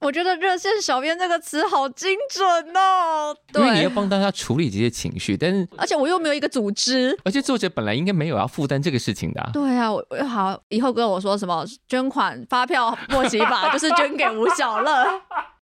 [0.00, 9.50] 我觉得“热线小编”这个词好精准哦，对，因为你要帮大家处理这些情绪，但是而且我又没有一个组织，而且作者本来应该没有要负担这个事情的啊。
[9.52, 15.04] 对啊，我好以后跟我说什么捐款发票末期吧， 就是捐给吴小乐，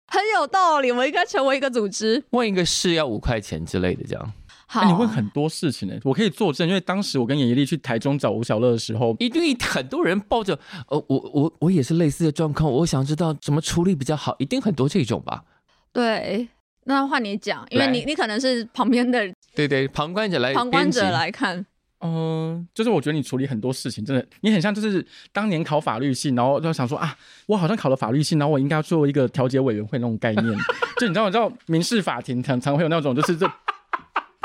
[0.08, 4.34] 很有道理，我应该成为一个组织，问一个事要五块钱之类的这样。
[4.74, 10.58] 好，你问很多事情呢，我可以作证，因为当时我跟严一丽去台中找吴小乐的时候，一定 很多人抱着，
[10.88, 15.44] 呃，我我我也是类似的状况，我想知道怎么处理比较好，一定很多这种吧？
[15.92, 16.48] 对，
[16.86, 19.20] 那换你讲，因为你你可能是旁边的，
[19.54, 21.58] 对对，旁观者来，旁观者来看，
[22.00, 27.14] 嗯、呃，就是我觉得你处理很多事情，真的，你很像就是当年考法律系，然后就想说啊，
[27.48, 30.46] 我好像考了法律系，然后我应该要做一个调解委员会那种概念，
[30.98, 33.46] 就你知道，你知道民事法庭常常会有那种就是这。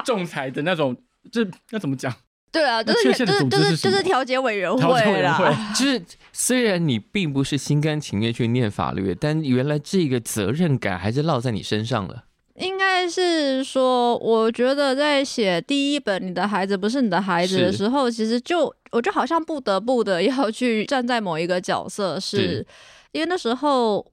[0.04, 0.96] 仲裁的那种，
[1.30, 2.14] 这要怎么讲？
[2.52, 5.74] 对啊，就是就是就是就是调解委员会啦。
[5.74, 12.24] 就是虽然你并不是心甘情愿去念法律，但原来这个责任感还是落在你身上了。
[12.54, 22.66] 应该是说，我觉得在写第一本《你的孩子不是你的孩子》的时候，其实就我就好像不得不的要去站在某一个角色，是，是
[23.12, 24.06] 因为那时候。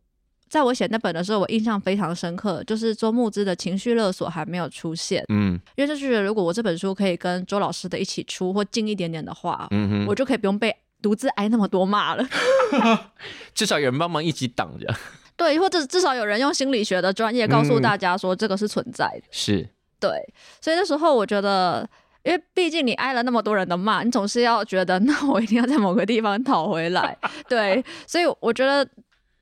[0.54, 5.26] 在我写那本的时候，我印象非常深刻，就是周牧之的情绪勒索还没有出现。
[5.30, 12.24] 嗯，因为就是觉得如果我这本书可以跟周老师的一起出或近一点点的话，嗯哼，我就可以不用被独自挨那么多骂了。
[13.56, 14.94] 至少有人帮忙一起挡着。
[15.36, 19.22] 对，或者至少有人用心理学的专业告诉大家说这个是存在的。
[19.22, 20.12] 嗯、是，对。
[20.62, 21.90] 所以那时候我觉得，
[22.22, 27.18] 因为毕竟你挨了那么多人的骂，你总是要觉得， 那我一定要在某个地方讨回来。
[27.50, 28.88] 对，所以我觉得。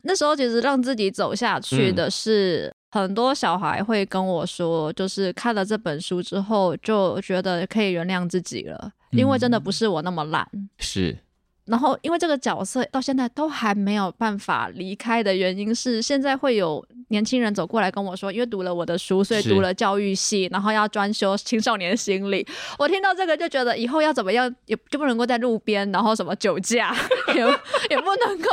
[0.04, 10.48] 那时候其实让自己走下去的是很多小孩会跟我说，就是看了这本书之后就觉得可以原谅自己了，因为真的不是我那么懒。
[10.78, 11.18] 是。
[11.66, 22.46] 然后，因为这个角色到现在都还没有办法离开的原因是，现在会有年轻人走过来跟我说，因为读了我的书，所以读了教育系，然后要专修青少年心理。
[22.80, 26.96] 我听到这个就觉得，以后要怎么样，也就不能够在路边，然后什么酒驾，
[27.36, 27.36] 也
[27.90, 28.50] 也不能够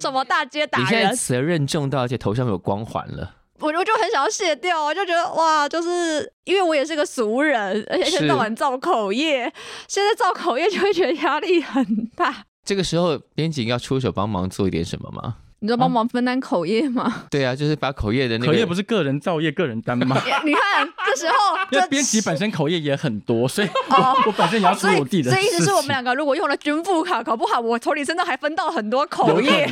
[0.00, 0.86] 什么大街打人。
[0.86, 3.34] 你现在责任重到，而且头上有光环了。
[3.58, 9.52] 我我就很想要卸掉，我就觉得哇，就是因为我也是个俗人，而且一天到晚造口业，
[9.86, 12.46] 现在造口业就会觉得压力很大。
[12.64, 15.36] 这个时候，编辑要出手帮忙做一点什么吗？
[15.58, 17.04] 你说帮忙分担口业吗？
[17.04, 17.26] 啊？
[17.30, 20.20] 对啊，就是把口业的那个口业不是个人造业、个人担吗？
[20.44, 21.34] 你看这时候，
[21.70, 25.30] 因为编辑本身口业也很多，所以我， 哦、我本身也要出我弟的。
[25.30, 29.68] 所以意思是我们两个如果用了军富卡，搞不好我从你身上还分到很多口业。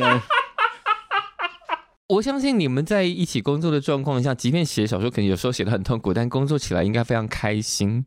[2.07, 8.05] 我相信你们在一起工作的状况下，即便写小说，可能有时候写的很痛苦，但工作起来应该非常开心。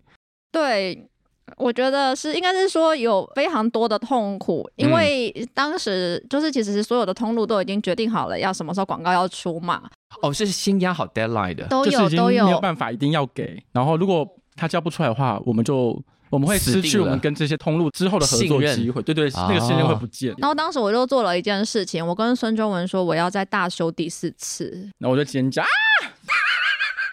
[0.52, 1.08] 对。
[1.56, 9.82] 我觉得是应该是说有非常多的痛苦，因为当时就是其实是所有的通路都已经决定好了要什么时候广告要出嘛。
[10.22, 13.62] 哦，是先压好 deadline 的，都有都有，没有办法一定要给。
[13.72, 14.26] 然后如果
[14.56, 19.02] 他交不出来的话，我们就我们会失去我们跟这些通路之后的合作机会。
[19.02, 20.34] 对对，那个信任会不见。
[20.38, 25.62] 然后当时我就做了一件事情，我跟孙中文说我要再大修第四次，然后我就尖叫。
[25.62, 25.66] 啊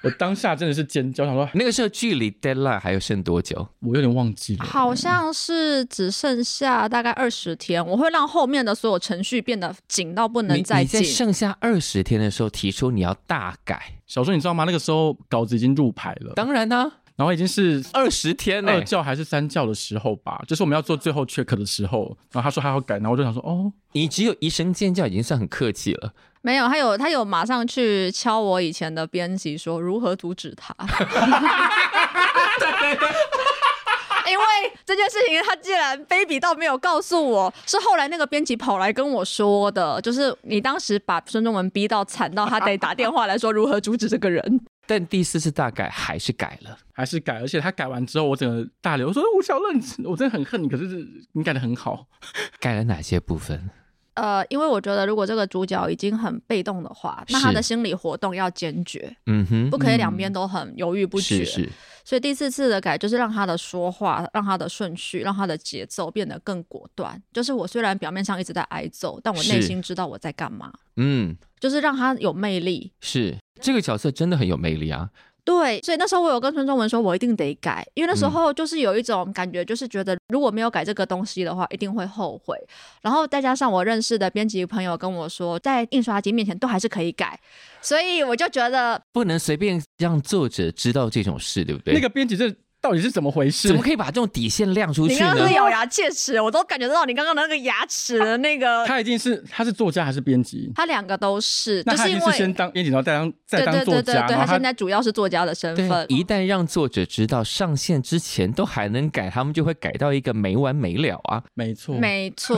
[0.04, 3.68] 我当下真的是尖叫，想说那个时候距离 deadline 还有剩多久？
[3.80, 7.86] 我有点忘记了，好像是只剩下大概二十天。
[7.86, 11.02] 我会让后面的所有程序变得紧到不能再紧。
[11.02, 14.64] 你在剩下二十天的时候提出你要大改小说，你知道吗？
[14.64, 26.14] 那个时候稿子已经入排了，当然呢、啊，然后已经是二十天了，二教还是三教的时候吧，就是我们要做最后 check 的时候，然后他说还要改，然后我就想说哦，你只有一声尖叫已经算很客气了。
[26.42, 30.76] 没有，他有他有马上去敲我以前的编辑，说如何阻止他。
[34.28, 34.46] 因为
[34.86, 44.62] 这件事情，他竟然卑鄙到没有告诉我，是后来那个编辑跑来跟我说的，就是你当时把孙中文逼到惨到他得打电话来说如何阻止这个人。
[44.88, 49.70] 但第四次大改还是改了，还是改，而且他改完之后，我整个大流，我说吴晓乐，
[50.06, 52.08] 我真的很恨你，可是你改的很好。
[52.60, 53.70] 改了哪些部分？
[54.16, 61.46] 呃，因为我觉得如果这个主角已经很被动的话，那他的心理活动要坚决，嗯哼，不可以两边都很犹豫不决。
[61.46, 61.70] 是是。
[62.04, 67.22] 所以第四次的改就是让他的说话，让他的顺序，让他的节奏变得更果断。
[67.32, 70.74] 就是我虽然表面上一直在挨揍，但我内心知道我在干嘛。
[70.98, 72.92] 嗯，就是让他有魅力。
[73.00, 75.10] 是这个角色真的很有魅力啊。
[75.44, 82.56] 对，所以那时候我有跟孙中文说，我一定得改，因为那时候就是有一种感觉，就是觉得如果没有改这个东西的话，一定会后悔。
[83.02, 87.40] 然后再加上我认识的编辑朋友跟我说，在印刷机面前都还是可以改，
[87.82, 91.94] 所以我就觉得不能随便让作者知道这种事，对不对？
[91.94, 92.56] 那个编辑是。
[92.82, 93.68] 到底是怎么回事？
[93.68, 95.20] 怎么可以把这种底线亮出去呢？
[95.20, 98.84] 你刚刚是咬牙切齿，我都感觉得到你刚刚的那个牙齿的那个。
[98.88, 100.72] 他一定是他是作家还是编辑？
[100.74, 101.84] 他两个都是。
[101.86, 104.02] 那他一定是先当编辑，然后再当再当作家。
[104.02, 106.06] 对对对对，他现在主要是作家的身份。
[106.10, 111.44] 一旦让作者知道上线之前都还能改，他们就会改到一个没完没了啊！
[111.54, 112.58] 没错，没错。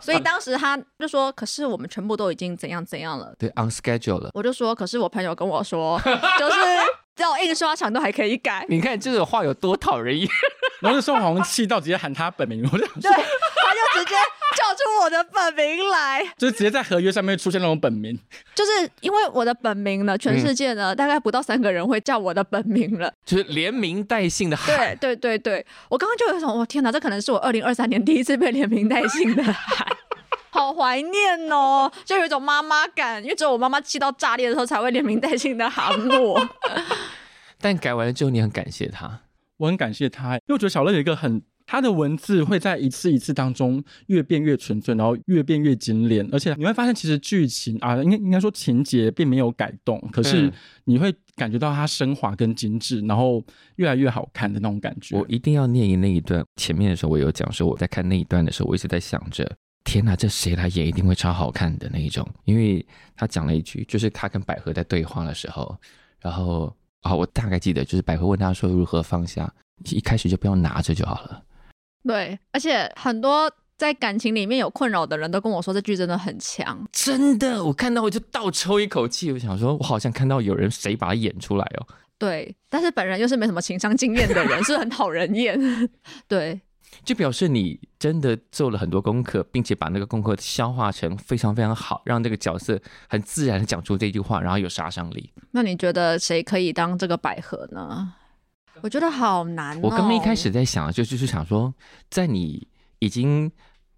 [0.00, 4.30] 所以当时他就说：“可是我们全部都已经怎样怎样了？”对，on schedule 了。
[4.32, 6.00] 我就说：“可是我朋友跟我说，
[6.38, 6.56] 就是。”
[7.16, 10.28] 到印刷厂都还可以改，你看这个话有多讨人厌。
[10.80, 14.14] 然后那时候好像气到直接喊他本名，我就想说，对，他就直接
[14.54, 18.18] 叫出我的本名来， 就是直接在合约上面出现那种本名。
[18.54, 24.76] 就是因为我的本名呢，全世界呢、嗯、大概不到三个人会叫我的本名了，就是连名带姓的喊。
[24.98, 29.86] 对对对对，我刚刚就有一种，我天哪，这可能是我二零二三年第一次被连名带姓的喊，
[30.50, 36.46] 好怀念哦，就有一种妈妈感，因为只有我妈妈气到炸裂的时候才会连名带姓的喊我。
[37.58, 39.22] 但改完了之后，你很感谢他，
[39.56, 50.52] 我很感谢他，因为我觉得小乐有一个很，他的文字会在一次一次当中越变越纯粹，然后越变越精炼，而且你会发现其实剧情啊，应该应该说情节并没有改动，可是
[50.84, 53.42] 你会感觉到它升华跟精致，然后
[53.76, 55.16] 越来越好看的那种感觉。
[55.16, 59.50] 我一定要念一那一段，前面的时候我有讲说，我在看那一段的时候，我一直在想着，
[59.82, 65.74] 天哪，这谁来演一定会超好看的那一种，因为他讲了一句，就是他跟百合在对话的时候，
[66.20, 66.72] 然后。
[67.02, 69.52] 好，我大概记得，就是百合问他说如何放下，
[69.90, 71.42] 一开始就不要拿着就好了。
[72.04, 76.86] 对，而且很多在感情里面有困扰的人都跟我说，这句真的很强。
[76.92, 81.86] 真的，我看到我就倒抽一口气，我想说，我好像看到有人谁把它演出来哦。
[82.18, 85.58] 对，但是本人又是没什么情商经验的人， 是很讨人厌。
[86.26, 86.60] 对。
[87.04, 95.32] 就表示你真的做了很多功课，并且把那个功课消化成非常非常好，让这个角色很自然的讲出这句话，然后有杀伤力。
[95.52, 98.14] 那你觉得谁可以当这个百合呢？
[98.82, 99.80] 我觉得好难哦。
[99.84, 101.72] 我刚刚一开始在想，就就是想说，
[102.10, 102.66] 在你
[102.98, 103.50] 已经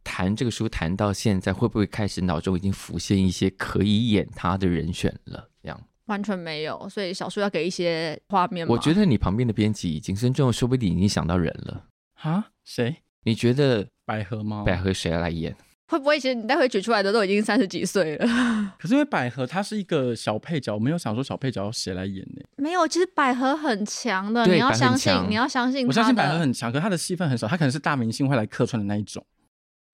[0.04, 5.48] 谈这个书谈到现在，会不会开始脑中已经浮现一些可以演他的人选了？
[5.62, 8.66] 这样完全没有，所以小叔要给一些画面。
[8.68, 11.84] 我觉得你旁边的编辑已经真正说不定已经想到人了。
[12.22, 12.46] 啊？
[12.68, 12.96] 谁？
[13.24, 14.62] 你觉得百合吗？
[14.66, 15.56] 百合谁来演？
[15.86, 18.26] 会不会其实你待会举出来的都已经三十几岁了？
[18.78, 22.42] 可是因为百合她是一个小配角，我没有想说小配角要谁来演呢？
[22.58, 25.86] 没有，其实百合很强的，你要相信，你要相信。
[25.86, 29.24] 我相信百合很强，可是她的戏份很少，她可能是大明星会来客串的那一种。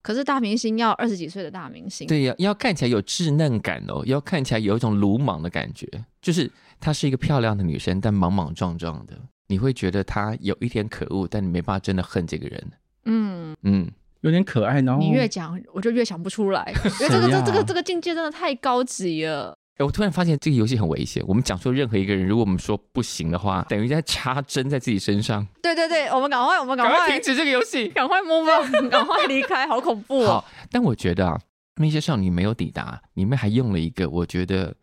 [0.03, 5.87] 可是大明星要二十几岁的大明星，对呀，要看起来有稚嫩感哦，要看起来有一种鲁莽的感觉，
[6.21, 12.71] 就是她是一个漂亮的女生，但莽莽撞撞的，你会觉得他有一点可恶，但你没办法真的恨这个人。
[13.05, 13.87] 嗯嗯，
[14.21, 19.55] 有点可爱，然后你越讲我就越想不出来，因为这个这这个这个境界真的太高级了。
[19.77, 21.23] 哎，我突然发现这个游戏很危险。
[21.27, 25.45] 我们讲说任何一个人，如果我们说不行的话，等于在插针在自己身上。
[25.61, 30.27] 对对对，我们赶快，我们赶快停止这个游戏，赶快 move on，赶快离开，好恐怖哦。
[30.41, 31.39] 好，但我觉得啊，
[31.75, 34.73] 那些少女没有抵达，你们还用了一个我觉得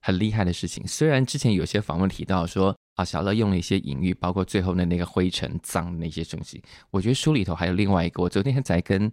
[0.00, 0.86] 很厉害的事情。
[0.86, 2.76] 虽然之前有些访问提到说。
[2.94, 6.62] 啊，小乐用了一些隐喻，包括最后的那个灰尘、脏的那些东西。
[6.90, 9.10] 我觉得书里头还有另外一个，我昨天才跟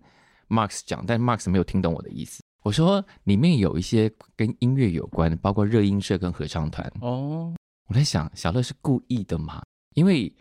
[0.50, 2.44] Max 讲，但 Max 没有听懂我的意思。
[2.62, 6.92] 我说里面有一些跟音乐有关，包括热音社跟合唱团。
[7.00, 7.56] 哦，
[7.88, 9.64] 我在想，小乐是故意的吗？
[9.94, 10.32] 因为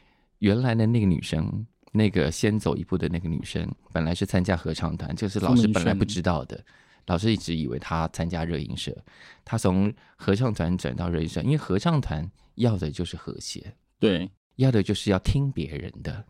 [0.40, 6.60] 原来的那个女生，那个先走一步的那个女生，本来是参加合唱团，就是老师本来不知道的。
[7.06, 8.92] 老师一直以为她参加热音社，
[9.44, 12.28] 她从合唱团转到热音社，因为合唱团。
[12.58, 16.24] 要的就是和谐，对，要的就是要听别人的。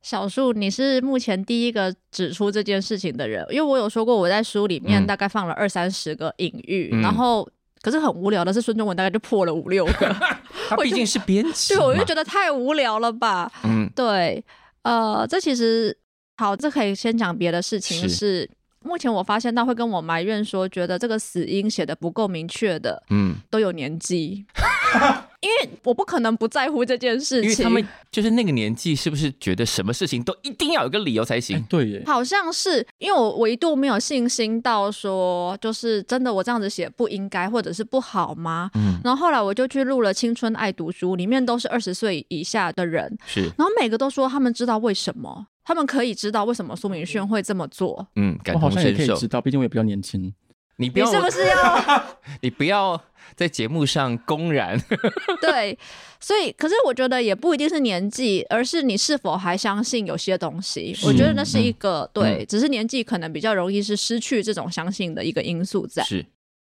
[0.00, 7.48] 小树，你是目前第一个指出这件事情的人，因为我有说过我在书里面大概放了二三十个隐喻，嗯、然后
[7.82, 10.16] 可是很无聊的是孙中文大概就破了五六个。
[10.68, 13.50] 他毕竟是编辑，对，我就觉得太无聊了吧。
[13.64, 14.44] 嗯，对，
[14.82, 15.96] 呃，这其实
[16.36, 18.08] 好，这可以先讲别的事情是。
[18.08, 24.46] 是目前我发现他会跟我埋怨说，觉得这个死因写的不够明确的，嗯，都有年纪。
[25.40, 31.56] 因为我不可能不在乎这件事情，因为他们就是那个年纪，是不是觉得什么事情都一定要有个理由才行？
[31.56, 38.70] 欸、对耶，好像是，因为我我一度没有信心到说，就是真的我这样子写不应该或者是不好吗？
[38.74, 48.08] 嗯，然后后来我就去录了《青春爱读书》，里面都是二十岁以下的人，是，然后每个都说他们知道为什么，他们可以知道为什么苏明轩会这么做。
[48.16, 50.34] 嗯，感同身受，我好像也可以知道，毕竟我也比较年轻。
[50.78, 52.04] 你不要，你是不是要？
[52.40, 53.00] 你不要
[53.36, 54.80] 在节目上公然。
[55.42, 55.78] 对，
[56.18, 60.96] 所以可是我觉得也不一定是年纪，而是你是否还相信有些东西。
[61.02, 66.02] 我觉得那是一个、嗯、对、嗯，只是年纪可能比较容易是失去这种相信的一个因素在。
[66.04, 66.24] 是，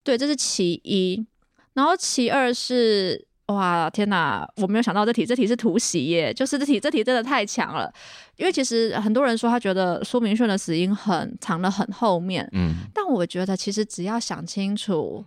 [0.03, 1.27] 对，这是其一。
[1.75, 3.26] 然后其二是。
[3.47, 4.45] 哇天哪！
[4.57, 6.35] 我没有想到这题，这题是突袭耶！
[6.35, 7.93] 就是这题，这题真的太强了。
[8.37, 15.25] 因为其实很多人说他觉得苏明顺的死因很藏得很后面，嗯，但我觉得其实只要想清楚，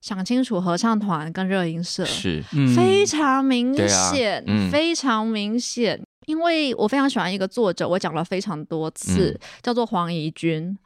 [0.00, 2.42] 想清楚合唱团跟热音社是
[2.74, 6.00] 非常明显、嗯啊嗯，非常明显。
[6.26, 10.76] 因为我非常喜欢一个作者，我讲了非常多次，嗯、叫做黄怡君。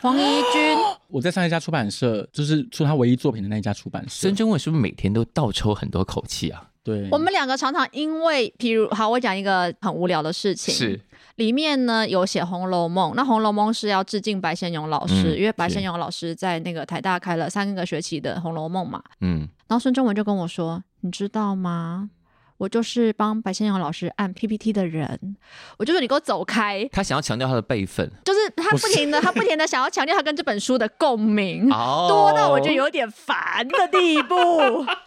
[0.00, 0.22] 黄怡
[0.52, 0.78] 君，
[1.08, 4.08] 我在上一家出版社，就是出他唯一作品的那一家出版社。
[4.10, 6.64] 孙中文是不是每天都倒抽很多口气啊？
[6.84, 11.00] 对，我们两个常常因为，譬如，好，我讲一个很无聊的事情，是。
[11.34, 22.10] 里面呢有写《红楼梦》，那《红楼梦》是要致敬白先勇老师，嗯，因为白先勇老师在那个台大开了三个学期的《红楼梦》嘛，嗯，然后孙中文就跟我说，你知道吗？
[22.58, 25.36] 我就是帮白先勇老师按 PPT 的人，
[25.78, 26.88] 我就说你给我走开。
[26.92, 34.36] 他想要强调他的辈分，就是他不停的，他不停的想要强调他跟这本书的共鸣，多到我觉得有点烦的地步。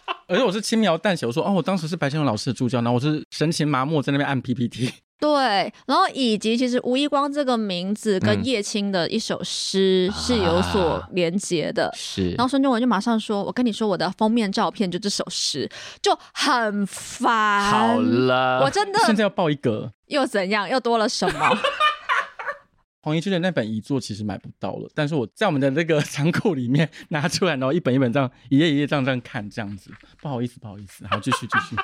[0.28, 4.90] 而且我是轻描淡写，我说哦，我当时是白先勇老师的助教，然后我是神情麻木在那边按 PPT。
[5.22, 12.30] 对，然后以及其实吴一光这个名字跟叶青的一首诗是有所连结的，嗯啊、是。
[12.30, 15.70] 然后孙中文就马上说：“我跟你说，我的封面照片就这首诗，
[16.02, 20.68] 就很烦。”好了，我真的现在要报一个，又怎样？
[20.68, 21.56] 又多了什么？
[23.02, 29.88] 黄怡君的那本遗作其实买不到了，但是我在我们的那个 仓库里面拿出来，然后一本一本这样一页一页这样这样看，这样子。
[30.20, 31.76] 不好意思，不好意思，好，继续继续。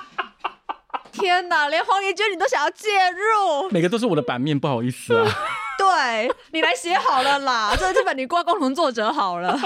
[1.19, 5.27] 天哪， 连黄怡君你都想要介入，每个都是我的版面，不好意思啊。
[5.79, 9.57] 对，你来写好了啦， 这这本你挂共同作者好了。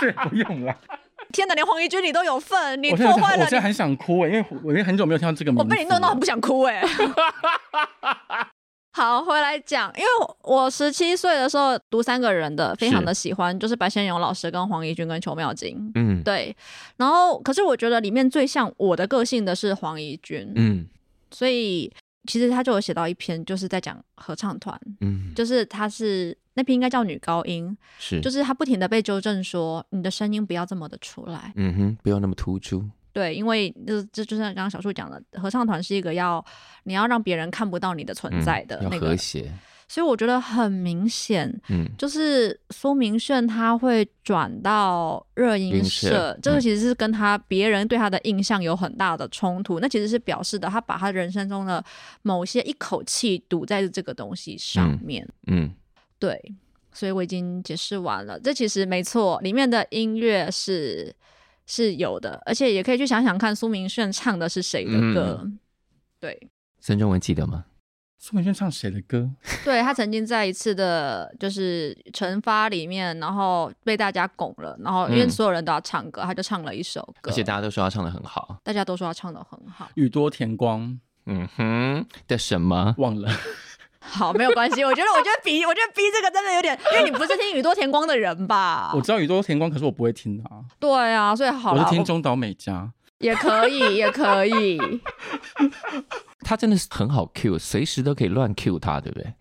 [0.00, 0.74] 是不用了。
[1.32, 3.44] 天哪，连黄怡君你都有份，你破坏了。
[3.44, 5.64] 我现在很想哭哎，因为我已经很久没有听到这个名字。
[5.64, 6.82] 我被你弄到很不想哭哎。
[8.98, 10.08] 好，回来讲，因为
[10.42, 16.54] 我十七岁的时候读三个人的，非常的喜欢，就是白先勇老师跟黄怡君跟邱妙金，嗯，对。
[16.96, 20.84] 然后，可是我觉得里面最像我的个性的是黄怡君，嗯，
[21.30, 21.88] 所以
[22.24, 32.84] 其实他就有写到一篇，就是在讲合唱团，嗯，就是他是那篇应该叫女高音，是，就是他不停的被纠正说，你的声音不要这么的出来，嗯哼，不要那么突出。
[33.18, 36.44] 对，因为这这就像刚刚小树讲的，合唱团是一个要
[36.84, 39.52] 你要让别人看不到你的存在的那个、嗯、和谐，
[39.88, 51.84] 所以我觉得很明显，嗯，就是苏明炫他会转到热音社，这个其实是跟他别人对他的印象有很大的冲突，嗯、那其实是表示的他把他人生中的
[52.22, 55.74] 某些一口气堵在这个东西上面，嗯，嗯。
[56.20, 56.40] 对，
[56.92, 61.12] 所以我已经解释完了，这其实没错，里面的音乐是。
[61.68, 65.38] 是有的，而且也可以去想想看苏明炫唱的是谁的歌。
[65.42, 65.58] 嗯、
[66.18, 66.48] 对，
[66.80, 67.66] 孙中文记得吗？
[68.18, 69.30] 苏明炫唱谁的歌？
[69.66, 79.90] 对，他曾经在一次的，就是惩罚里面，然后被大家拱了，然后因为所有人都要唱歌，嗯、他就唱了一首歌，而且大家都说他唱的很好，大家都说他唱的很好。
[79.94, 83.30] 宇多田光，嗯哼的什么忘了。
[84.08, 84.84] 好，没有关系。
[84.84, 88.90] 我觉得，我觉得比，我觉得逼这个真的有点，因为你不是听宇多田光的人吧？
[88.94, 90.64] 我知道宇多田光，可是我不会听啊。
[90.78, 94.80] 对啊，所以好，我是听中岛美嘉，也可以， 也可以。
[96.40, 99.34] 他真的是很好 Q，随时都可以乱 Q 他，对不对？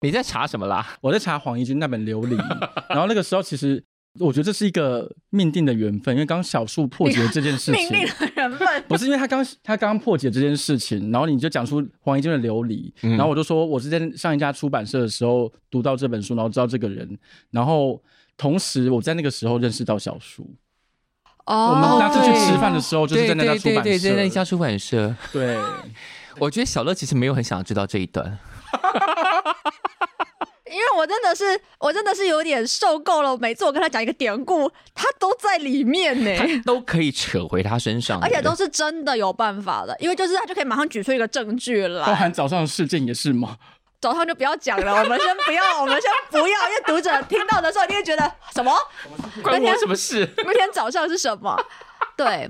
[0.00, 0.86] 你在查什么啦？
[1.00, 2.36] 我在查黄怡君那本《琉璃》，
[2.90, 3.84] 然后那个时候其实。
[4.20, 7.74] 我觉得这是一个命定的缘分，因为刚刚小树破解了这件事情。
[7.88, 17.18] 命定的缘分不是因为他刚他刚刚破解这件事情，然后你就讲出黄怡君的琉璃，嗯，然后我就说我是在上一家出版社的时候读到这本书，然后知道这个人，
[17.50, 18.02] 然后
[18.36, 20.48] 同时我在那个时候认识到小树。
[21.46, 25.16] 哦，我们那次去吃饭的时候就是在那家出版社，对对对，在那家出版社。
[25.32, 25.56] 对，
[26.38, 28.38] 我觉得小乐其实没有很想要知道这一段。
[30.70, 33.36] 因为我真的是，我真的是有点受够了。
[33.38, 39.96] 每次我跟他讲一个典故，他都在里面呢，他都可以扯回他身上，而且都是真的有办法的。
[40.00, 43.56] 因为就是他就可以马上举出一个证据来，包含早上的事件也是吗？
[44.00, 48.72] 早上就不要讲了，我们先不要， 我们先不要，因为读者听到的时候一定会觉得什么？
[49.42, 50.28] 关我什么事？
[50.36, 51.60] 那天早上是什么？
[52.16, 52.48] 对。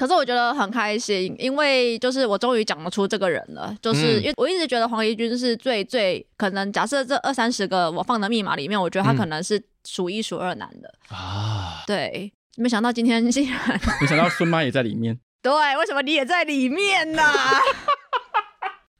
[0.00, 11.84] 可是我觉得很开心，因为就是我终于讲得出这个人了，就是因为我一直觉得黄怡君是最最可能，假设这二三十个我放的密码里面，我觉得他可能是数一数二难的啊。
[11.86, 15.18] 对，没想到今天竟然，没想到孙妈也在里面。
[15.42, 17.22] 对，为什么你也在里面呢？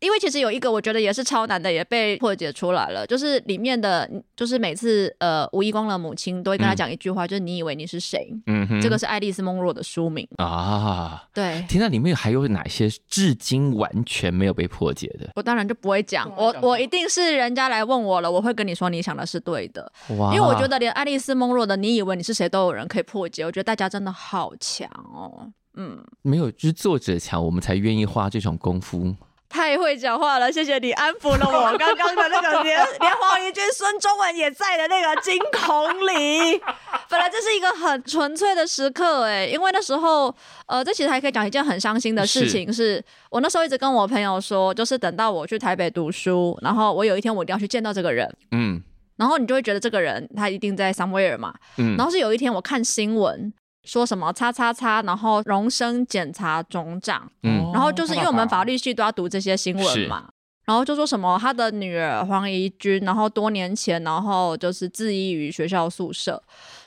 [0.01, 8.29] 因为其实有一个我觉得也是超难的，也被破解出来了，就是里面的，就是每次呃吴一光的母亲都会跟他讲一句话，嗯、就是你以为你是谁？
[8.47, 11.23] 嗯哼，这个是爱丽丝梦若的书名啊。
[11.35, 15.29] 对，听到里面还有哪些至今完全没有被破解的？
[15.37, 19.93] 我当然就不会讲，我我一定是人家来问我了，我会跟你说你想的是对的。
[20.17, 25.51] 哇，因为我觉得连爱丽丝梦若的你以为你是谁都有人可以破解，我觉得大家真的好强哦。
[25.75, 29.15] 嗯，没有，就是作者强，我们才愿意花这种功夫。
[29.51, 36.57] 太会讲话了，谢谢你安抚了我刚刚的那个连连黄怡君、孙中文也在的那个惊恐里。
[37.11, 40.33] 本来这是一个很纯粹的时刻，哎，因为那时候，
[40.67, 48.81] 呃，这其实还可以讲一件很伤心的事情是，是我那时候一直跟我朋友说，就是等到我去台北读书，然后我有一天我一定要去见到这个人，嗯，
[49.17, 53.53] 然后你就会觉得这个人他一定在 somewhere 嘛，嗯，然后是有一天我看新闻。
[53.85, 60.29] 说什么叉叉叉，然后荣升检察总长，嗯，然后就是因为我们法律系都要读这些新闻嘛，
[60.67, 66.43] 然后就说什么他的女儿黄怡君，然后多年前，然后就是自缢于学校宿舍，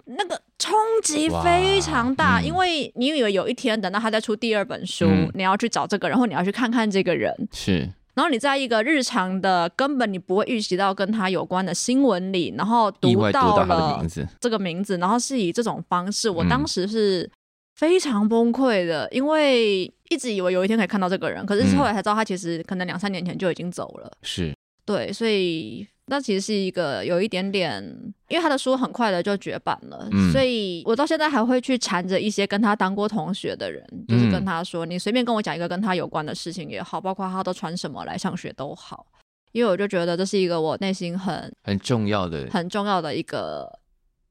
[0.06, 0.74] 那个冲
[1.04, 7.91] 击非常大，嗯，因为你以为有一天等到他再出第二本书，嗯，你要去找这个人，然后你要去看看这个人，是。
[8.16, 14.05] 然后你在一个日常的根本你不会预习到跟他有关的新闻里，然后读到了
[14.39, 17.30] 这个名字，然后是以这种方式，我当时是
[17.76, 24.11] 非常崩溃的，因为一直以为有一天可以看到这个人，可是后来才知道他其实可能两三年前就已经走了。
[24.22, 24.55] 是，
[24.86, 25.88] 对，所以。
[26.08, 27.82] 那其实是一个有一点点，
[28.28, 39.06] 因为他的书很快的就绝版了，嗯、所以我到现在还会去缠着一些跟他当过同学的人，就是跟他说：“嗯、你随便跟我讲一个跟他有关的事情也好，包括他都穿什么来上学都好。”
[39.54, 43.80] 因为我就觉得这是一个我内心很很重要的、很重要的一个，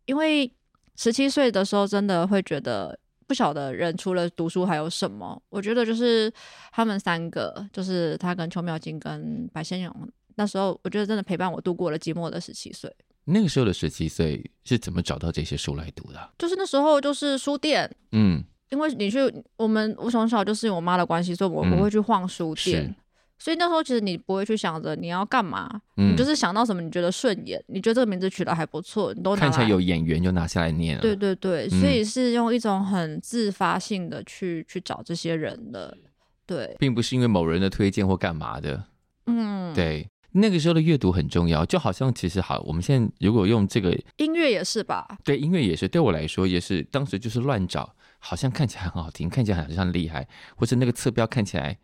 [0.04, 0.52] 因为
[0.96, 5.40] 十七岁的时候真的会觉得不晓得人除了读书还有什么。
[5.48, 6.30] 我觉得就是
[6.70, 10.08] 他们三个，就是他跟邱妙金跟白先勇。
[10.36, 12.90] 那时候我觉得真的陪伴我度过了寂寞的十七岁。
[13.24, 16.30] 那个时候的十七岁是怎么找到这些书来读的？
[16.38, 19.20] 就是那时候就是书店，嗯，因为你去
[19.56, 22.94] 我们我从小就是我妈的关系，所以我我会去晃书店，嗯、
[23.38, 31.02] 所以那时候其实你不会去想着你要干嘛，嗯、你就是想到什么你觉得顺眼，你觉得这个名字取得还不错，你都看起来有眼缘就拿下来念了。
[31.02, 35.96] 对对对，所以是用一种很自发性的去去找这些人的，
[36.44, 38.82] 对，并不是因为某人的推荐或干嘛的，
[39.26, 40.08] 嗯，对。
[40.34, 45.18] 那个时候的阅读很重要，就好像其实好，我们现在如果用这个音乐也是吧？
[45.22, 50.26] 对，音乐也是，对我来说也是，当时就是乱找，好像看起来很好听，看起来好像厉害，
[50.56, 51.78] 或者那个侧标看起来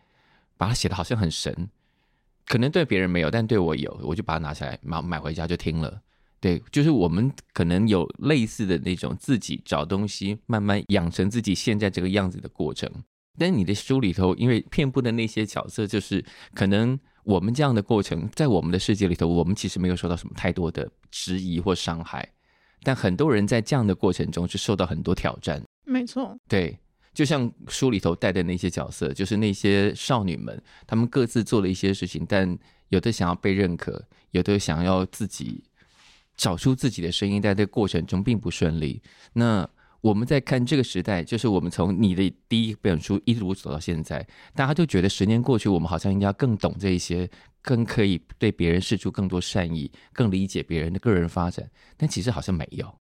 [0.56, 1.68] 把它写的好像很神，
[2.46, 6.00] 可能对别人没有，但对我有，我就把它拿下来买买回家就听了。
[6.40, 12.90] 对，就是我们可能有类似的那种自己找东西，慢慢养成自己现在这个样子的过程。
[13.36, 16.24] 但你的书里头，因为遍布的那些角色，就是
[16.54, 16.98] 可能。
[17.28, 22.26] 我们这样的过程，在我们的世界里头，我们其实没有受到什么太多的质疑或伤害，
[22.82, 25.62] 但很多人在这样的过程中是受到很多挑战。
[25.84, 26.78] 没错，对，
[27.12, 32.58] 就像书里头带的那些角色，就是那些少女们，她们各自做了一些事情，但
[32.88, 35.62] 有的想要被认可，有的想要自己
[36.34, 39.02] 找出自己的声音，在这个过程中并不顺利。
[39.34, 39.68] 那
[40.00, 44.24] 我们在看这个时代，就是我们从你的第一本书一路走到现在，
[44.54, 47.28] 大家就觉得十年过去，我们好像应该更懂这一些，
[47.62, 51.68] 更可以对别人释出更多善意，更理解别人的个人发展。
[51.96, 52.94] 但其实好像没有。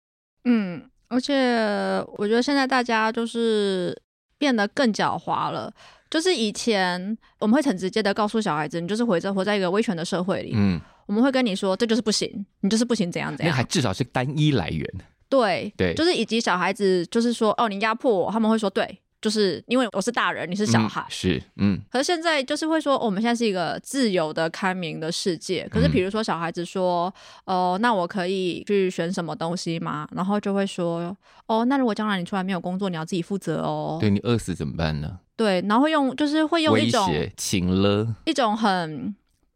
[0.46, 3.96] 嗯，而且我觉得现在大家就是
[4.38, 5.72] 变得更狡猾了。
[6.10, 10.54] 就是以前我们会很直接的告诉小孩子，你就是活着活在一个威权的社会里。
[10.56, 13.54] 嗯，我们会跟你说，这就是不行，你就是不行，怎样怎样。
[13.54, 14.90] 那还至少是单一来源。
[15.30, 21.82] 对对，就是以及小孩子，就是说哦，你压迫我，他们会说对，就是因为我是大人，你是小孩，嗯、是嗯。
[21.92, 25.68] 可是现在就是会说，哦，我们现在是一个自由的、开明的世界。
[25.70, 27.14] 可是比如说小孩子说，
[27.46, 30.08] 哦、嗯呃，那我可以去选什么东西吗？
[30.12, 31.16] 然后就会说，
[31.48, 33.98] 哦，那如果将来你出来没有工作，你要自己负责哦。
[34.00, 35.20] 对，你饿死怎么办呢？
[35.36, 39.16] 对，然后会用就是会用一种情了，一种很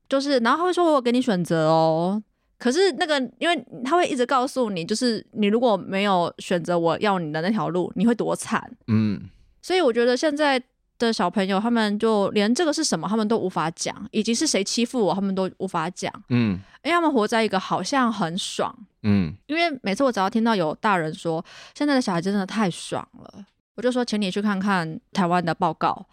[0.09, 2.22] 就是，然后会说我有给你选择哦。
[2.62, 8.72] 可是那个，因为他会一直告诉你，就是你如果没有选择我要你的那条路，你会多惨。
[8.86, 9.20] 嗯，
[9.64, 10.62] 所以我觉得现在
[10.99, 16.14] 的小朋友，他们就连这个是什么，他们都无法讲，以及是谁欺负我，他们都无法讲。
[16.30, 18.72] 嗯，因为他们活在一个好像很爽。
[19.01, 21.43] 嗯，因为每次我只要听到有大人说
[21.74, 23.43] 现在的小孩真的太爽了，
[23.74, 26.05] 我就说，请你去看看台湾的报告。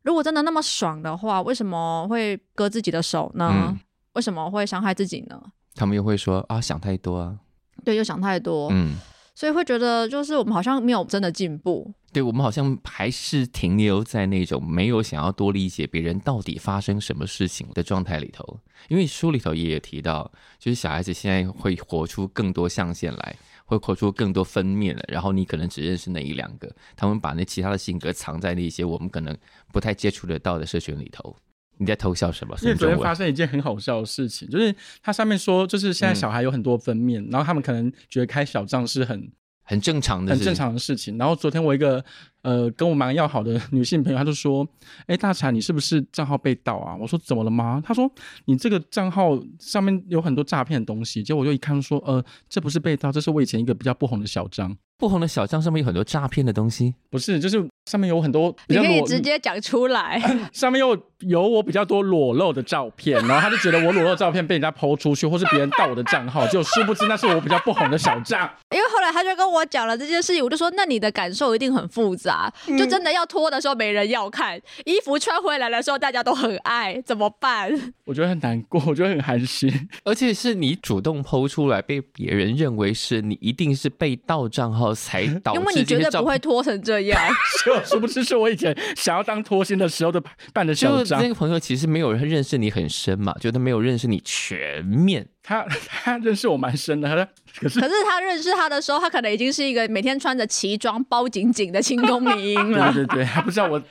[0.00, 3.52] 如果真的那么爽的话，为什么会割自己的手呢？
[3.54, 3.78] 嗯，
[4.14, 5.38] 为什么会伤害自己呢？
[5.74, 7.38] 他们又会说啊，想太多啊，
[7.84, 8.96] 对，又想太多，嗯，
[9.34, 11.92] 所以会觉得就是我们好像没有真的进步。
[12.12, 18.58] 对，我们好像还是停留在那种没有想要多理解别人到底发生什么事情的状态里头。
[18.88, 25.04] 因为书里头也有提到，就是小孩子现在会活出更多象限来，会活出更多分面了。
[25.06, 29.36] 然后你可能只认识那一两个，他们把那其他的性格藏在那些我们可能
[29.72, 31.36] 不太接触得到的社群里头。
[31.80, 32.56] 你在偷笑什么？
[32.62, 34.72] 因为昨天发生一件很好笑的事情，就是
[35.02, 39.28] 它上面说，就是现在小孩有很多分面，嗯、然后他们可能觉得开小账是很。
[39.62, 41.16] 很正常的，很正常的事情。
[41.16, 42.04] 然后昨天我一个
[42.42, 44.66] 呃跟我蛮要好的女性朋友，她就说
[45.06, 48.10] ：“哎，大柴，你是不是账号被盗啊？”我说：“怎么了吗？”她说
[48.46, 54.76] ：“你这个账号上面有很多诈骗的东西。”结果我就一看说：“呃，这不是被盗，这是我以前一个比较不红的小账。
[54.98, 58.52] 不红的小账上面有很多诈骗的东西，不是，就是上面有很多。
[58.66, 60.20] 你可以直接讲出来。
[60.52, 68.50] 上面又有我比较多裸露的照片，然后他就觉得我裸露照片被人家 PO 出去，或是别人盗我的账号，就殊不知那是我比较不红的小账。
[68.70, 77.70] 因为后来他就跟我讲了这件事情，我就说，那你的感受一定很复杂，就真的要脱的时候没人要看，嗯、衣服穿回来的时候大家都很爱，怎么办？
[78.04, 87.20] 我觉得很难过，我觉得很寒心，而且是你主动 PO 出来，被别人认为是你一定是被盗账号才导致，因为你绝对不会脱成这样。
[87.64, 91.09] 就殊不知是我以前想要当脱星的时候的办的小账。
[91.18, 95.26] 那个朋友其实没有人认识你很深嘛，觉得没有认识你全面。
[95.42, 97.16] 他他认识我蛮深的，他
[97.58, 102.92] 可是可是他认识他的时候，他可能已经是一个每天穿着奇装、包紧紧的清宫迷因了。
[102.94, 103.82] 对对对，他不知道我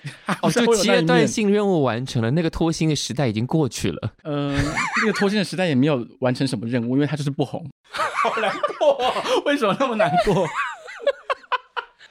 [0.42, 4.14] 哦，就阶段性任务完成了，那个脱星的时代已经过去了。
[4.24, 4.64] 嗯、呃，
[5.02, 9.14] 那个脱星的时代也没有完成什么任务，因为他就是不红， 好难过、哦，
[9.46, 10.48] 为什么那么难过？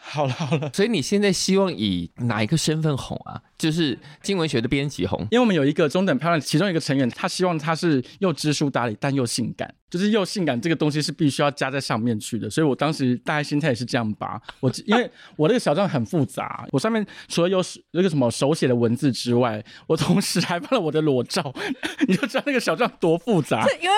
[0.09, 3.41] 好了好了，所以你现在希望以哪一个身份红啊？
[3.59, 12.49] 就是经文学的编辑红，因为我们有一个中等漂亮，其中一个成员，他希望他是又知书达理，但又性感，就是又性感这个东西是必须要加在上面去的。
[12.49, 14.41] 所以我当时大概心态也是这样吧。
[14.61, 21.53] 我因为我那个小账很复杂，我上面除了有那个什么手写的文字之外，我同时还放了我的裸照，
[22.09, 23.67] 你就知道那个小账多复杂。
[23.83, 23.97] 因为。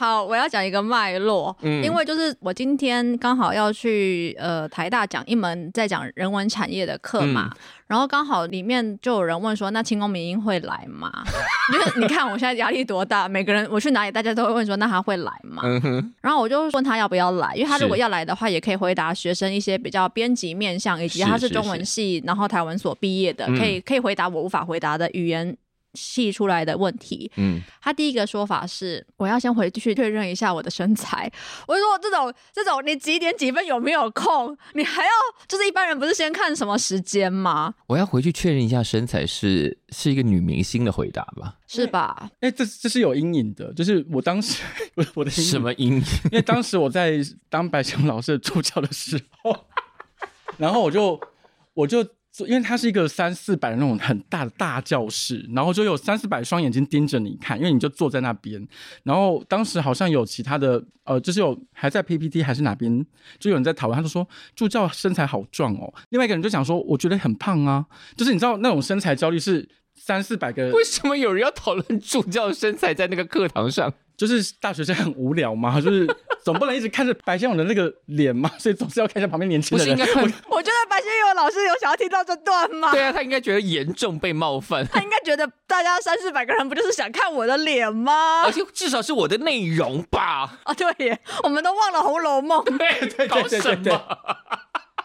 [0.00, 11.12] 好，我要讲一个脉络，嗯，因为就是我今天刚好要去呃台大讲一门在讲人文产业的课嘛，嗯、然后刚好里面就有人问说，那清宫明英会来吗？
[11.74, 15.60] 因为你看我现在压力多大，每个人我去哪里，大家都会问说，那他会来吗？
[15.66, 25.54] 嗯、然后我就问他要不要来，因为他如果要来的话，也可以回答学生一些比较编辑面向，以及他是中文系，是是是然后台文所毕业的，可以可以回答我无法回答的语言。
[25.94, 31.30] 细出来的问题，嗯，他第一个说法是，我要先回去确认一下我的身材。
[31.66, 34.56] 我就说这种这种，你几点几分有没有空？
[34.74, 35.10] 你还要
[35.48, 37.74] 就是一般人不是先看什么时间吗？
[37.86, 41.56] 我要回去确认一下身材是是一个女明星的回答吧？
[41.66, 42.30] 是吧？
[42.40, 44.62] 哎、欸，这这是有阴影的，就是我当时
[44.94, 46.02] 我 我的什么阴影？
[46.30, 47.18] 因为当时我在
[47.48, 49.66] 当白熊老师的助教的时候，
[50.56, 51.20] 然后我就
[51.74, 52.06] 我就。
[52.46, 58.66] 因为它是一个三四百那种很大的大教室，然后就有三四百双眼睛盯着你看，因为你就坐在那边。
[59.02, 63.04] 然后当时好像有其他的，呃，就是有还在 PPT 还是哪边，
[63.38, 65.92] 就有人在讨论，他就说助教身材好壮哦。
[66.10, 67.84] 另外一个人就讲说，我觉得很胖啊，
[68.16, 70.70] 就是你知道那种身材焦虑是三四百个。
[70.70, 73.92] 为什么有人要讨论助教身材在那个课堂上？
[74.26, 76.06] 就是大学生很无聊嘛， 就是
[76.42, 79.86] 总不能一直看着白先勇的那个脸嘛， 所以总是要看一下旁边年轻人。
[79.86, 80.22] 不是应该看？
[80.48, 82.90] 我，我觉得白先勇老师有想要听到这段吗？
[82.92, 84.86] 对啊，他应该觉得严重被冒犯。
[84.92, 88.42] 他应该觉得大家三四百个人不就是想看我的脸吗？
[88.44, 90.58] 而且至少是我的内容吧？
[90.64, 92.62] 啊，对耶，我们都忘了《红楼梦》。
[92.78, 94.00] 对对对对对对。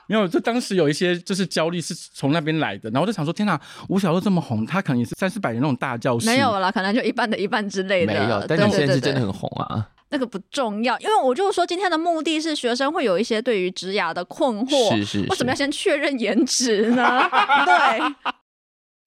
[0.07, 6.27] 没有，就当时有一些就是焦虑是从那边来的，然后我就想说，天哪，吴小璐这么红，他可能也是三四百人那种大教室。
[6.27, 8.13] 没有啦，可能就一半的一半之类的。
[8.13, 9.89] 没有，但你现在是真的很红啊。
[10.09, 17.21] 那个不重要，因为我就说今天的目的是学生会有一些对于职涯的困惑，是是是，为什么要先确认颜值呢？
[17.65, 18.33] 对。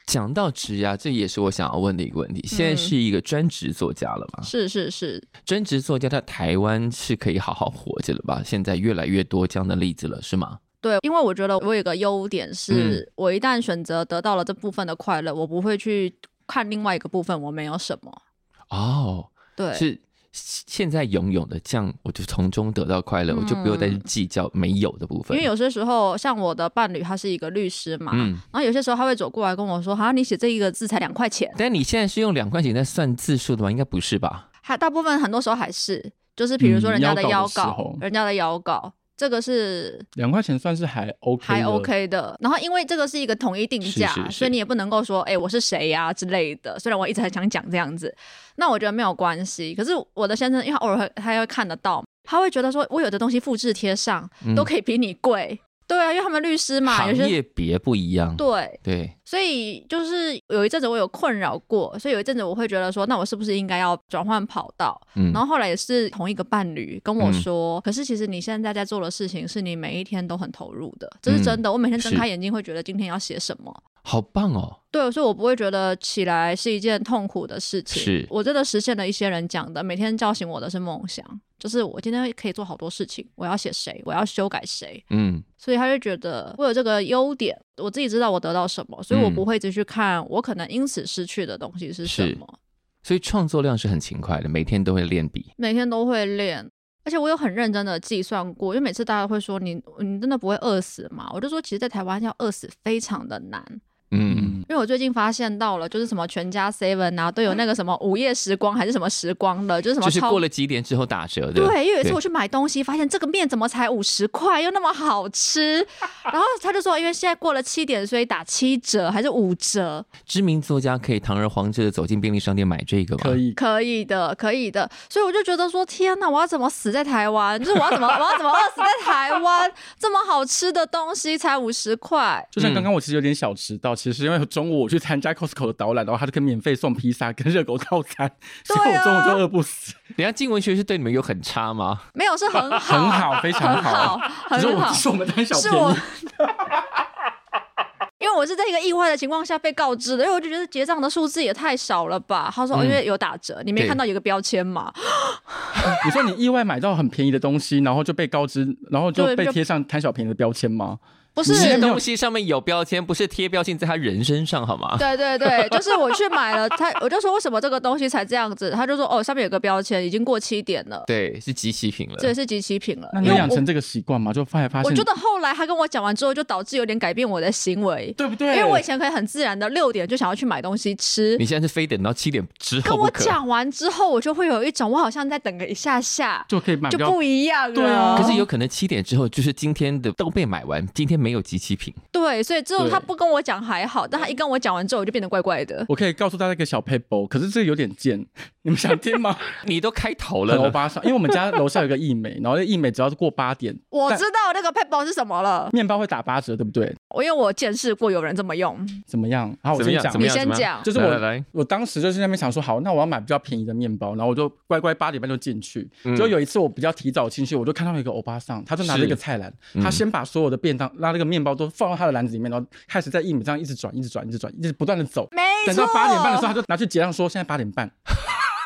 [0.07, 2.42] 讲到职涯，这也是我想要问的一个问题。
[2.46, 4.42] 现在是一个专职作家了吗？
[4.42, 8.42] 是是是，专职作家在台湾是可以好好活着了吧？
[8.44, 10.59] 现在越来越多这样的例子了，是吗？
[10.81, 16.14] 对，因为我觉得我有个优点是，嗯、我一旦选择得到了这部分的快乐，我不会去
[16.47, 18.22] 看另外一个部分，我没有什么。
[18.70, 20.01] 哦，对，是
[20.31, 25.37] 现在拥有的，这样我就从中得到快乐，嗯、我就不用再去计较没有的部分。
[25.37, 33.70] 因为有些时候，像我的伴侣，他是一个律师嘛，嗯、然后有些时候他会走过来跟我说：“好像你写这一个字才两块钱。”但你现在是用两块钱在算字数的吗？
[33.70, 34.51] 应该不是吧？
[34.62, 38.93] 还大部分很多时候还是，就是比如说人家的邀稿，嗯、人家的邀稿。
[39.18, 42.34] 这个是两块钱，算是还 OK，还 OK 的。
[42.40, 46.78] 然后因为这个是一个统一定价，是是是，所以你也不能够说，哎，我是谁呀、啊、之类的。
[46.78, 48.14] 虽然我一直很想讲这样子，
[48.54, 49.74] 那我觉得没有关系。
[49.74, 55.48] 可是我的先生，因为偶尔他会看得到，他会觉得说，我有的东西复制贴上都可以比你贵。
[55.52, 58.36] 嗯对啊，因为他们律师嘛，行业别不一样。
[58.36, 65.01] 对对，所以就是有一阵子我有困扰过，所以有一阵子我会觉得说，那我是不是应该要转换跑道？
[65.16, 71.70] 嗯，然后后来也是同一个伴侣跟我说，嗯、可是其实你现在在做的事情是你每一天都很投入的，这是真的。
[71.70, 74.80] 嗯、我每天睁开眼睛会觉得今天要写什么，好棒哦。
[74.91, 78.03] 对，所以我不会觉得起来是一件痛苦的事情。
[78.03, 81.24] 是我真的实现了一些人讲的，每天叫醒我的是梦想。
[81.59, 92.61] 就是我今天可以做好多事情，我要写谁，我要修改谁，嗯，所以他就觉得我有这个优点，我自己知道我得到什么，所以我不会一直去看我可能因此失去的东西是什么。
[93.02, 96.68] 所以创作量是很勤快的，每天都会练笔，每天都会练，
[97.04, 101.28] 而且我有很认真的计算过，因为每次大家会说你你真的不会饿死吗？
[101.32, 103.80] 我就说其实，在台湾要饿死非常的难。
[104.11, 111.66] 嗯，因为我最近发现到了，就是什么全家 seven 啊，都有那个什么午夜时光还是什么时光的，就是什么就是过了几点之后打折的。
[111.66, 115.86] 对，因为有一次我去买东西，发现这个面怎么才五十块，又那么好吃，
[116.24, 120.04] 然后他就说，因为现在过了七点，所以打七折还是五折。
[120.24, 123.22] 知名作家可以堂而皇之的走进便利商店买这个吗？
[123.24, 124.90] 可以，可以的，可以的。
[125.11, 127.59] 所以我就觉得说，天哪，我要怎么死在台湾？
[127.59, 129.70] 就是我要怎么，我要怎么饿死在台湾？
[129.98, 132.46] 这么好吃的东西才五十块。
[132.50, 134.78] 就像刚刚我其实有点小迟到，其实因为中午。
[134.78, 138.30] 我去参加 Costco 的导览，然后他就可以免费送披萨跟热狗套餐，
[138.62, 139.92] 所以我中午就饿不死。
[140.14, 142.01] 人家静文学是对你们有很差吗？
[142.14, 144.16] 没有，是很好，很好，非常好，
[144.49, 144.92] 很好。
[144.92, 145.96] 是我们贪小便宜。
[148.20, 152.49] 因为我是在一个意外的情况下被告知的，因为我就觉得结账的数字也太少了吧。
[152.55, 154.92] 他说，哦，因为有打折，你没看到有个标签吗？
[156.05, 160.99] 你说你意外买到很便宜的东西，然后就被告知，然后就被贴上贪小便宜的标签吗？
[161.43, 164.97] 不是东西上面有标签，不是贴标签在他人身上，好吗？
[164.99, 168.70] 对对对，就是我去买了，他我就说为什么这个东西才这样子？
[168.70, 171.05] 他就说哦，上面有个标签，已经过期点了。
[171.07, 172.16] 对，是即期品了。
[172.16, 173.09] 对，是即期品了。
[173.12, 174.32] 那你养成这个习惯吗？
[174.32, 174.91] 就发现发现。
[174.91, 178.57] 我觉得后来他跟我讲完之后，就导致有点改变我的行为，对不对？
[178.57, 182.91] 因为我以前可以很自然的六点就想要去买东西吃，你现在是非等到七点之后。
[182.91, 187.74] 跟我讲完之后，我就会有一种我好像在等个一下下就可以买，就不一样了。
[187.74, 191.95] 对啊，可是有可能七点之后就是今天的都被买完，今天没有集齐品。
[192.11, 195.85] 对，所以之后他不跟我讲还好，但他一跟我讲完之后，我就变得怪怪的。
[195.89, 198.26] 我可以告诉大家一个小 paper，，可是这个有点贱，
[198.68, 199.34] 你们想听吗？
[199.64, 206.94] 你都开头了，欧巴桑，因为我们家楼下有个义美，然后那义美只要是过八点，我知道那个撇步是什么了，面包会打八折，对不对？
[207.08, 209.48] 我因为我见识过有人这么用，怎么样？
[209.62, 215.88] 然后，我先讲，你先讲，就是我来，我当时就是那边想说，好，那我要买比较便宜的面包，然后我就乖乖八点半就进去。
[216.16, 219.52] 就有一次我比较提早进去，我就看到一个欧巴桑，他就拿着一个菜篮，
[219.82, 225.26] 他先把所有的便当拉那个面包都放到他的篮子里面，然后开始在义美这样一直转，一直转，一直转，一直不断的走。
[225.32, 225.74] 没错。
[225.74, 227.90] 等到八点半的时候，他就拿去结账，说现在八点半。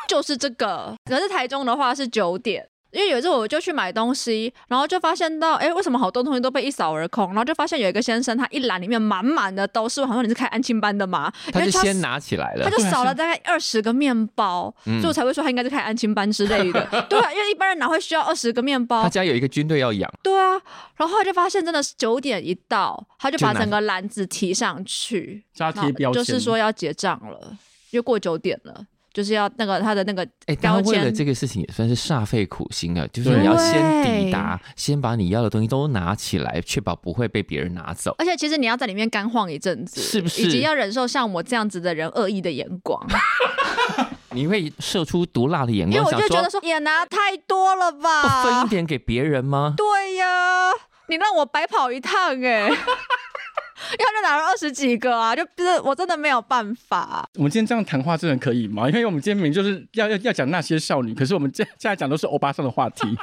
[0.07, 0.95] 就是这个。
[1.05, 2.69] 可是台中的话是九点。
[2.91, 7.25] 因为有一次我就去买东西，然后就发现到，哎，为什么好多东西都被一扫而空？
[7.29, 9.99] 然后就发现有一个先生，他一篮里面满满的都是。
[9.99, 11.33] 我想说你是开安亲班的吗？
[11.51, 16.85] 他就先拿起来了，他就扫了大概二十个面包，所以我才会说他应该是开安亲班之类的。
[17.09, 19.01] 对啊，因为一般人哪会需要二十个面包？
[19.01, 20.07] 他家有一个军队要养。
[20.21, 20.61] 对啊，
[20.95, 27.57] 然后就发现真的是九点一到，他就把整个篮子提上去，加贴标签，就是说要结账了，
[27.89, 28.85] 因为过九点了。
[29.13, 33.07] 就是要那个他的那个，哎，他为了这个事情也算是煞费苦心啊。
[33.13, 38.15] 就是你要先抵达，先把你要的东西都拿起来，确保不会被别人拿走。
[38.17, 40.41] 而且其实你要在里面干晃一阵子，是不是？
[40.41, 42.99] 以及要忍受像我这样子的人恶意的眼光，
[44.33, 48.43] 你会射出毒辣的眼光，因为我就觉得说也拿太多了吧？
[48.43, 49.75] 不分一点给别人吗？
[49.77, 50.71] 对呀，
[51.07, 52.71] 你让我白跑一趟哎。
[53.93, 57.27] 因为他就拿了二十几个啊，就是我真的没有办法。
[57.35, 58.89] 我们今天这样谈话真的可以吗？
[58.89, 63.07] 因为我们今天明明就是要要要讲那些少女，可是我们现现在讲都是欧巴桑的话题。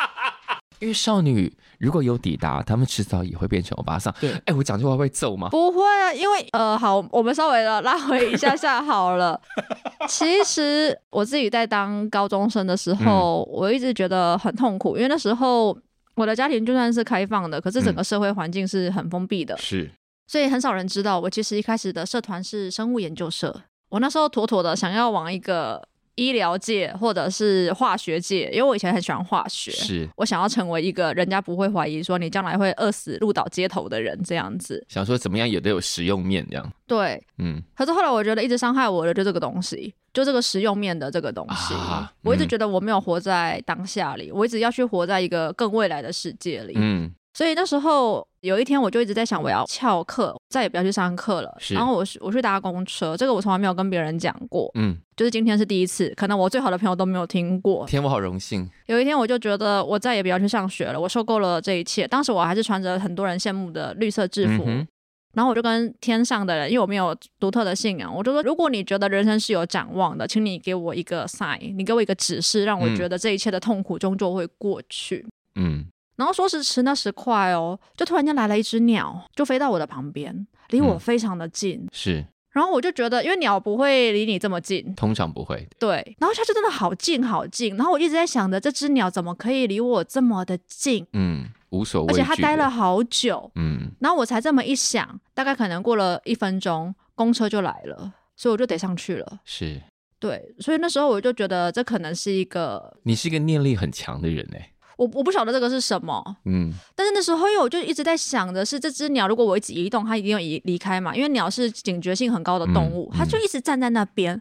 [0.78, 4.14] 因为少女如果有抵达，他们迟早也会变成欧巴桑。
[4.18, 5.50] 对，哎，我讲这话会揍吗？
[5.50, 9.38] 不会啊，因为呃，好，我们稍微的拉回一下下好了。
[10.08, 15.76] 其实我自己在当高中生的时候，嗯、我一直觉得很痛苦，因为那时候
[16.14, 19.54] 我的家庭就算是开放的，可是整个社会环境是很封闭的。
[19.56, 19.90] 嗯、是。
[20.30, 23.62] 所以很少人知道，我其实一开始的社团是生物研究社。
[23.88, 25.82] 我那时候妥妥的想要往一个
[26.14, 34.86] 医疗界或者是化学界，因为我以前很喜欢化学，是我想要成为一个人家不会怀疑说你将来会饿死路岛街头的人这样子。
[34.88, 36.72] 想说怎么样也得有实用面这样。
[36.86, 37.60] 对，嗯。
[37.74, 41.74] 可是后来我觉得一直伤害我的就这个东西，就这个实用面的这个东西，
[42.22, 46.74] 我一直觉得我没有活在当下里，我一直要去活在一个更未来的世界里。
[46.76, 47.12] 嗯。
[47.32, 51.54] 所以那时候有一天，我就一直在想，我要翘课，再也不要去上课了。
[51.70, 54.70] 然后我我去搭公车，这个我从来没有跟别人讲过。
[54.74, 57.86] 嗯，就是今天是第一次，可能我最好的朋友都没有听过。
[57.86, 58.68] 天，我好荣幸。
[58.86, 62.08] 有一天，我就觉得我再也不要去上学了，我受够了这一切。
[62.08, 64.88] 当时我还是穿着很多人羡慕的绿色制服，嗯、
[65.34, 75.26] 然后我就跟天上的人，因为我没有独特的信仰，我就说：如果你觉得人生是有展望的，请你给我一个 sign，你给我一个指示，让我觉得这一切的痛苦终究会过去。
[75.56, 75.84] 嗯。
[76.20, 81.80] 然后说时迟那时快哦，就突然间来了一只鸟，就飞到我的旁边，离我非常的近。
[81.80, 85.66] 嗯、是，然后我就觉得，因为鸟不会离你这么近，通常不会。
[85.78, 91.06] 对，然后它就真的好近好近，然后我一直在想着，这只鸟怎么可以离我这么的近？
[91.14, 92.12] 嗯，无所谓。
[92.12, 93.50] 而且它待了好久。
[93.54, 99.40] 嗯，然后我才这么一想，大概可能过了一分钟，公车就来了，所以我就得上去了。
[99.46, 99.80] 是，
[100.18, 104.70] 对，所以那时候我就觉得，这可能是一个，你是一个念力很强的人哎。
[105.00, 114.38] 我我不晓得这个是什么，嗯，但是那时候因为我就一直在想的是，这只鸟如果我一直移动，它一定要移离开嘛，因为鸟是警觉性很高的动物，嗯嗯、它就一直站在那边。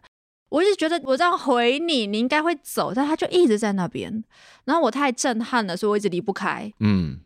[0.49, 4.21] 我一直觉得我这样回你，你应该会走，但它就一直在那边。
[4.65, 7.19] 然后我太震撼了，所以我一直离不开，嗯，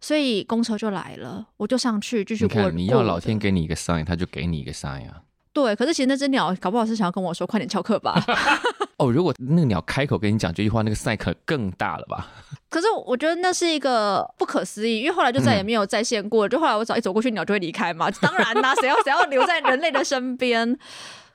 [0.00, 2.70] 所以公车就来了，我就上去继续过。
[2.70, 5.22] 你要老天给你一个 sign，他就给你一个 sign 啊。
[5.62, 8.14] 对，可是其实那只鸟搞不好是想要跟我说快点翘课吧。
[8.98, 12.28] 哦，如果那个鸟开口跟你讲这句话，那个 sign 可更大了吧？
[12.70, 16.46] 可是我觉得那是一个不可思议，因为后来就再也没有再现过。
[16.46, 18.10] 嗯、就后来我只要一走过去，鸟就会离开嘛。
[18.20, 20.78] 当然啦，谁要谁要留在人类的身边？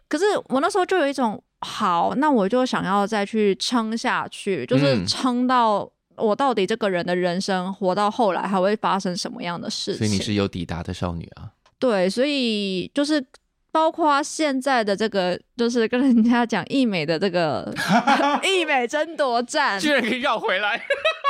[0.08, 10.00] 可是我那时候就有一种好，那我就想要再去撑下去，就是撑到我到底这个人的人生活到后来还会发生什么样的事情。
[10.00, 11.52] 所以你是有抵达的少女啊？
[11.80, 13.26] 对，所以就是。
[13.74, 17.74] 包括现在的这个，就是跟人家讲义美的这个
[18.46, 20.80] 义美争夺战，居然可以绕回来。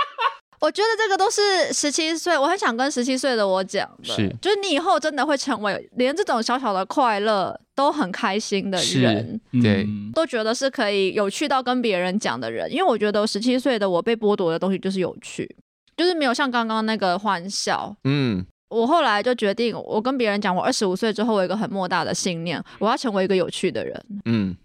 [0.59, 12.69] 我觉得这个都是十七岁，我很想跟十七岁的我讲的，是，就是你以后真的会成为连这种小小的快乐都很开心的人，对，都觉得是可以有趣到跟别人讲的人。
[12.69, 15.49] 因为我觉得十七岁的我被剥夺的东西就是有趣，
[15.95, 18.45] 就是没有像刚刚那个欢笑，嗯。
[18.73, 24.05] 我后来就决定，我跟别人讲，我二十五岁之后，我有一个很莫大的信念，我要成为一个有趣的人。
[24.25, 24.55] 嗯，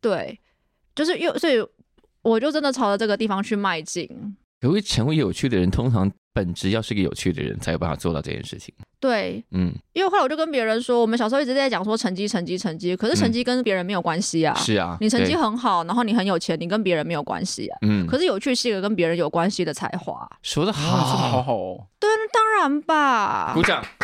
[0.00, 0.38] 对，
[0.94, 1.64] 就是又所以，
[2.22, 4.36] 我就真的朝着这个地方去迈进。
[4.60, 8.74] 可会成为有趣的人，通常本质要是个有趣的人，才有办法做到这件事情。
[8.98, 14.54] 对，嗯，因为后来我就跟别人说，我们小时候一直在讲说成绩，成绩，成绩，可是成绩跟别人没有关系啊。
[14.54, 17.78] 是啊，你成绩很好，然后你很有钱，你跟别人没有关系啊。
[17.82, 20.26] 嗯，可是有趣是一个跟别人有关系的才华。
[20.42, 21.86] 说得好，好好哦。
[22.00, 23.52] 对，当然吧。
[23.54, 23.84] 鼓掌。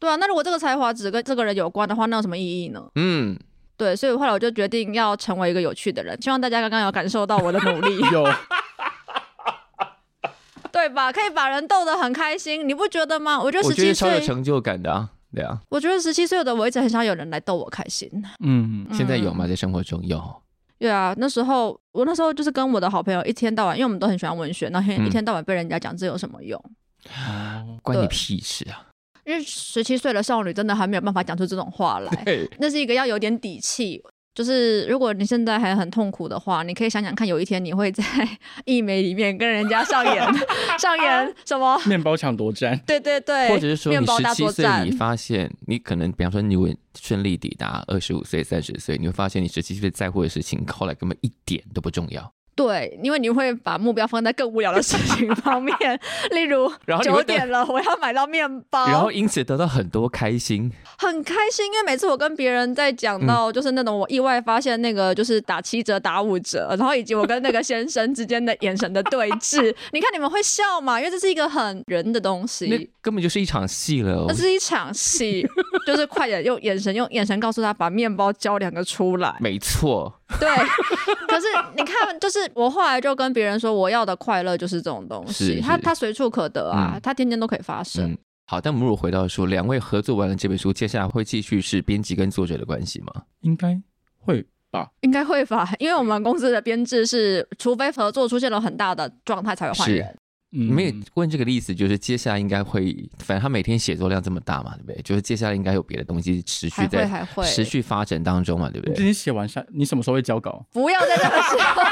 [0.00, 2.84] 对啊，那如果这个才华只跟这个人有关的话，那有什么意义呢？
[2.96, 3.38] 嗯。
[3.76, 6.20] 对，所以后来我就决定要成为一个有趣的人。
[6.22, 8.24] 希望大家刚刚有感受到我的努力， 有，
[10.70, 11.10] 对吧？
[11.12, 13.40] 可以把人逗得很开心，你不觉得吗？
[13.40, 15.58] 我觉得十七岁，超有成就感的啊，对啊。
[15.70, 18.08] 我觉得十七岁的我一直很想有人来逗我开心。
[18.40, 19.46] 嗯，现在有吗？
[19.46, 20.22] 在生活中有。
[20.78, 26.62] 对啊，那时候我那时候就是跟我的好朋友一天到晚，因为我们都很喜欢文学，那天一天到晚被人家讲这有什么用？
[27.28, 28.86] 嗯、关你屁事啊！
[29.24, 32.24] 因为十七岁的少女真的还没有办法讲出这种话来，
[32.58, 34.02] 那是一个要有点底气。
[34.34, 38.02] 就是如果你现在还很痛苦的话，你可以想想看，有一天你会在
[38.66, 40.24] 艺美里面跟人家上演
[40.76, 42.76] 上演什么面包抢夺战？
[42.84, 52.28] 对对对， 或者是说你十七岁，你发现你可能，比方说你会顺利抵达二十五岁、三十岁，你会发现你十七岁在乎的事情，后来根本一点都不重要。
[52.54, 55.74] 对，因为你会把目标放在更无聊的事情 方面，
[56.30, 61.66] 例如九点了，我要买到面包，然后因此得到很多开心，很开心。
[61.66, 70.98] 因为每次我跟别人在讲到，就是那种我意外发现那个就是打七折、打五折，然后以及我跟那个先生之间的眼神的对峙，你看你们会笑吗？
[71.00, 74.26] 因为这是一个很人的东西，那根本就是一场戏了哦。
[74.28, 75.44] 那是一场戏，
[75.86, 79.34] 就是快点用眼神，用眼神告诉他把面包交两个出来。
[79.40, 80.12] 没错。
[80.40, 80.48] 对，
[81.28, 81.46] 可是
[81.76, 88.10] 你看，就是我后来就跟别人说，我要的快乐就是这种东西，它它随处可得啊，它、嗯、天天都可以发生。
[88.10, 93.22] 嗯、好，但我们如果回到说，两位合作完了这本书，接下来会继续是编辑跟作者的关系吗？
[93.40, 93.80] 应该
[94.18, 100.16] 会吧，应该会吧，因为我们公司的编制是，除非合作出现了很大的状态，才会换人。
[100.56, 105.02] 没有问这个意思，就是接下来应该会，反正他每天写作量这么大嘛，对不对？
[105.02, 109.04] 就是接下来应该有别的东西持续在持续发展当中嘛，对不对？
[109.04, 110.64] 你写完下，你什么时候会交稿？
[110.72, 111.82] 不要在这个时候，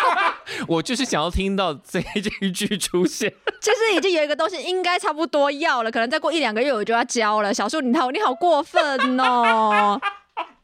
[0.68, 3.28] 我就是想要听到这这一句出现。
[3.60, 7.52] 就是已经有一个东西应该差不多要了，可能再过一两个月我就要交了。
[7.52, 10.00] 小树，你好，你好过分哦。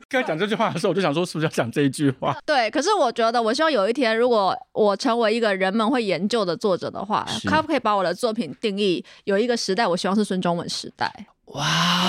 [0.09, 2.35] 刚才讲这句话的时候，我就想说，是不是要讲这一句话？
[2.47, 9.87] 对，可是我觉得，我希望有一天，如果我成为一个人们会研究的作者的话，可不可以把我的作品定义有一个时代？
[9.87, 11.13] 我希望是孙中文时代。
[11.53, 11.65] 哇，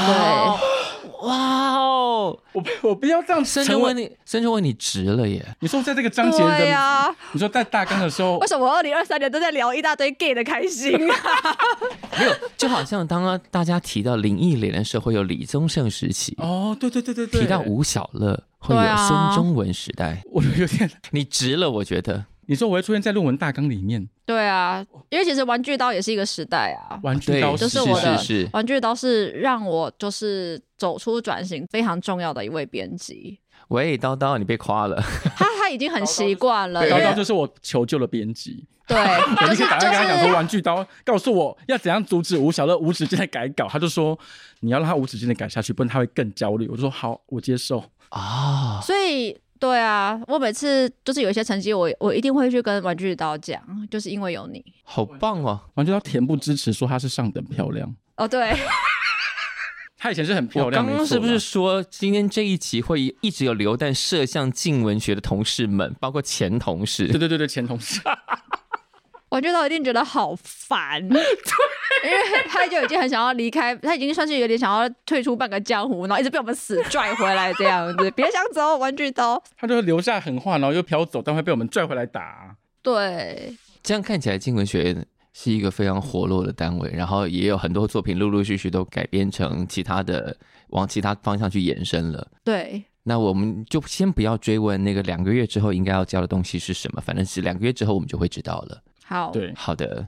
[0.06, 2.40] 对，哇哦！
[2.54, 5.44] 我我不要这样，孙中文你，孙中文你值了耶！
[5.60, 11.16] 你说在这个章节的，对啊，你说在大纲的时候，为什么二零二三年都在聊一大堆 gay 的开心啊？
[12.20, 16.36] 没有，就好像当大家提到林忆莲的时候，会有李宗盛时期。
[16.40, 17.42] 哦，对对对对对。
[17.42, 20.22] 提到吴小乐，会有孙中文时代。
[20.32, 22.26] 我有点，你值了，我觉得。
[22.50, 24.10] 你说我会出现在论文大纲里面？
[24.26, 27.00] 对啊，因为其实玩具刀也是一个时代啊。
[27.04, 33.40] 玩具刀就是我的，玩具刀是让我就是走出转型非常重要的一位编辑。
[33.68, 35.00] 喂，刀刀，你被夸了。
[35.38, 36.82] 他他已经很习惯了。
[36.90, 38.66] 刀刀就是我求救的编辑。
[38.88, 43.68] 对，我 就打算跟他讲说，玩具刀告诉我要怎样阻止吴晓乐无止境的改稿。
[43.70, 44.18] 他就说
[44.62, 46.68] 你要让他无止境的改下去，不然他会更焦虑。
[46.68, 48.82] 我就说好，我接受啊。
[48.82, 49.38] 所以。
[49.60, 55.60] 对啊，我每次就是有一些成绩，我我一定会去跟玩具刀讲，就是因为有你，好棒哦！
[55.76, 58.56] 玩具刀恬不知耻说她是上等漂亮哦，对，
[60.00, 60.86] 她以前是很漂亮。
[60.86, 67.08] 刚刚是不是说今天这一集会一直有流弹射向镜文学的同事们，包括前同事？
[67.08, 68.00] 对对对对，前同事。
[69.30, 71.22] 玩具刀一定觉得好烦，对，
[72.04, 79.42] 因为他就已经很想要离开，他已经算是有点想要退出半个江湖，然后一直被我们死拽回来这样子，别想走，玩具刀。
[79.56, 82.56] 他就留下狠话，然后又飘走，但会被我们拽回来打。
[82.82, 90.36] 对，这样看起来，金文学是一个非常活络的单位，然后也有很多作品陆陆续续都改编成其他的，
[90.70, 92.28] 往其他方向去延伸了。
[92.44, 98.82] 对，那我们就先不要追问那个两个月之后应该要交的东西是什么，反正是两个月之后我们就会知道了。
[99.10, 100.08] 好，对，好的。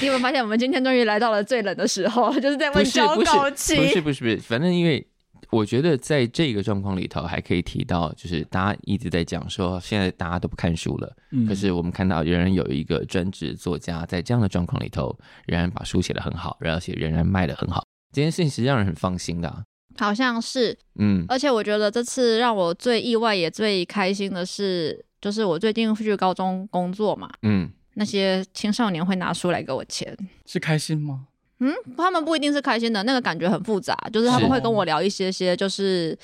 [0.00, 3.74] 你有没有发现，我们今天终于来到了最冷的时候， 就是在问交稿期。
[3.74, 5.04] 不是不是不是，反正因为
[5.50, 11.16] 我觉得在这个状况里头，还可以提到，就是大家一直在讲说，现在大家都不看书了。
[11.32, 11.44] 嗯。
[11.48, 17.84] 可是我们看到仍然有一个专职作家，在这样的状况里头，仍然把书写得很好，而且仍然卖得很好。
[18.12, 19.64] 这件事情是让人很放心的啊。
[19.98, 21.24] 好像是，嗯。
[21.28, 25.04] 而且我觉得这次让我最意外也最开心的是。
[25.22, 30.14] 就是我最近去高中工作嘛，嗯，那些青少年会拿书来给我签，
[30.44, 31.28] 是开心吗？
[31.60, 33.96] 嗯，他们不一定是开心的，那个感觉很复杂。
[34.12, 36.18] 就是他们会跟我聊一些些，就是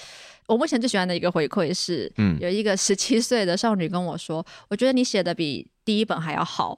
[0.48, 6.70] 我目前最喜欢的一个回馈是，嗯，有一个十七岁的少女跟我说，我觉得你写的比第一本还要好，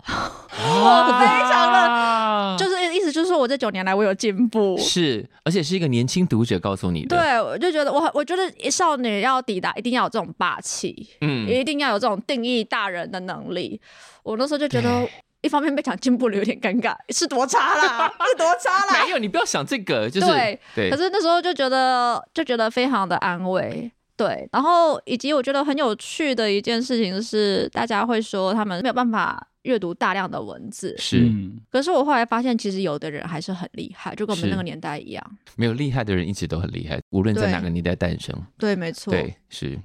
[0.83, 2.80] 哇， 非常的，就是意
[3.11, 13.81] 思就是说我这九年来我有进步，是，而且是一个年轻读者告诉你的，对，我就觉得我我觉得少女要抵达一定要有这种霸气，嗯，一定要有这种定义大人的能力，
[14.23, 15.09] 我那时候就觉得
[15.41, 23.91] 一方面被讲进步了有点尴尬，是多差啦， 是多差啦，没有，你不要想这个，就是对，对，可是那时候就觉得就觉得非常的安慰。
[24.17, 31.31] 对，然后以及我觉得很有趣的一件事情是，大家会说他们没有办法阅读大量的文字，是。
[31.71, 35.39] 可是我后来发现，其实有的人还是很厉害，就跟我们那个年代一样。
[35.57, 38.35] 没有厉害的人一直都很厉害，无论在哪个年代诞生。
[38.59, 39.13] 对，对，没错。
[39.13, 39.79] 对，是。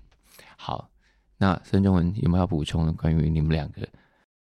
[0.58, 0.90] 好，
[1.38, 3.82] 那孙中文有没有要补充的关于你们两个？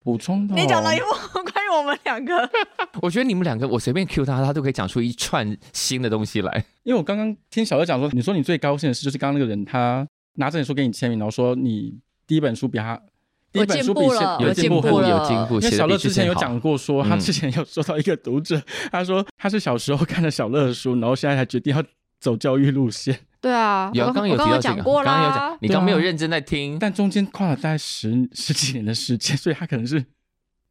[0.04, 1.06] 补充的、哦，你讲了一部
[1.52, 2.48] 关于我们两个，
[3.02, 6.64] 我觉得你们两个，我随便 cue 他，他都可以讲出一串新的东西来。
[6.84, 11.98] 因为我刚刚听小乐讲说，你说你最高兴的事就是刚刚那个人他拿着你书给你签名，然后说你
[12.28, 13.02] 第一本书比他
[13.56, 14.02] 第一本书比
[14.44, 15.56] 有进步，步了，有进步。
[15.62, 21.82] 因为小乐之前有讲过说，他之前有收到一个读者，嗯、他说他是小时候看了小乐的书，然后现在才决定要
[22.20, 23.18] 走教育路线。
[23.40, 30.04] 对啊，有刚刚有提到这个，刚刚有讲，你刚刚没有认真在听，但中间跨了大概十十几年的时间，所以他可能是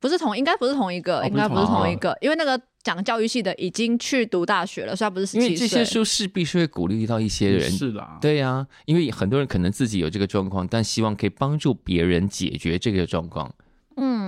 [0.00, 5.46] 不是同，应该不是同一个，应该不是同一个，因为那个讲教育系的已经去读大学了，所以他不是十七岁。
[5.46, 13.52] 因为这些书势必是会鼓励到一些人，是啦，对呀，因为很多人可能自己有这个状况，但希望可以帮助别人解决这个状况。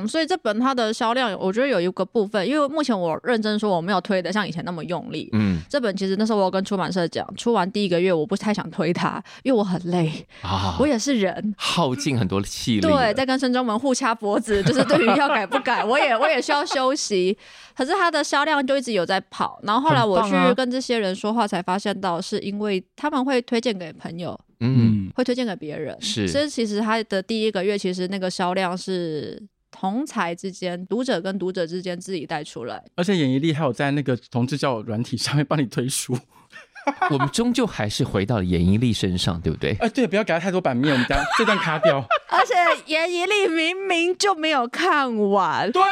[0.07, 5.29] 嗯，所以这本它的销量，我觉得有一个部分，因为目前我认真说，我没有推的像以前那么用力。
[5.33, 12.81] 嗯，这本其实那时候我有跟出版社讲，出完第一个月我不太想推它，因为我很累啊，我也是人，耗尽很多气力。
[12.81, 17.37] 对，在跟孙中文互掐脖子，就是对于要改不改，我也我也需要休息。
[17.77, 26.27] 可是它的销量就一直有在跑，然后后来我去跟这些人说话，才发现到是因为他们会推荐给朋友，嗯，会推荐给别人，是。
[26.27, 29.43] 所以其实它的第一个月，其实那个销量是。
[29.79, 36.17] 同才之间，读者跟读者之间自己带出来，而且演绎力还有在那个同志交友软体上面帮你推书。
[37.11, 39.77] 我们终究还是回到了演绎力身上，对不对？
[39.81, 41.99] 哎， 对，不要给他太多版面，我们将这段卡掉。
[42.31, 42.55] 而且
[42.87, 45.83] 演绎力明明就没有看完，对，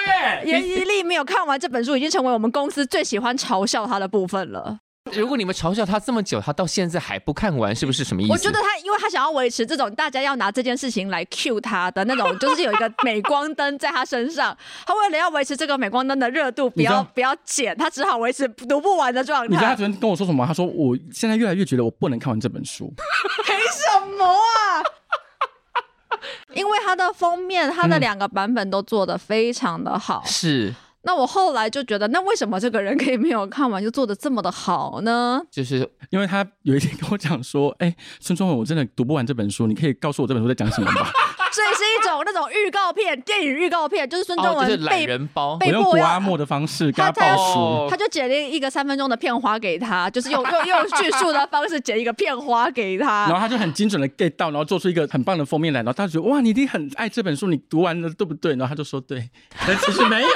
[0.46, 4.78] 演绎力没有看完这本书，已经成为我们公司最喜欢嘲笑他的部分了。
[5.12, 8.32] 如果你们嘲笑他这么久，他到现在还不看完，是不是什么意思？
[8.32, 14.56] 我觉得他，因为他想要维持这种大家要拿这件事情来 cue 他的那种，就是有一个镁光灯在他身上。
[14.86, 19.48] 他为了要维持这个镁光灯的热度，不要不要减，他只好维持读不完的状态。
[19.48, 20.46] 你知道他昨天跟我说什么？
[20.46, 22.90] 他说我现在越来越觉得我不能看完这本书。
[23.44, 24.80] 凭什么啊？
[26.54, 30.22] 因为他的封面，他的两个版本都做的非常的好。
[30.24, 30.72] 是。
[31.04, 35.40] 那我后来就觉得，那为什么这个人可以没有看完就做的这么的好呢？
[35.50, 41.06] 就是因为他有一天跟我讲说：“哎、欸，孙中文，我真的读不完这本书，你可以告诉我这本书在讲什么吗？”
[41.54, 58.56] 所以是一种那种预告片，电影预告片，就是孙中文懒人包，我用谷阿莫的方式给他报书，他就剪了一个三分钟的片花给他，就是用用用叙述的方式剪一个片花给他， 然后他就很精准的 get 到，然后做出一个很棒的封面来，然后他就觉得哇，你一定很爱这本书，你读完了对不对？
[58.56, 59.30] 然后他就说对，
[59.64, 60.28] 但其实没有。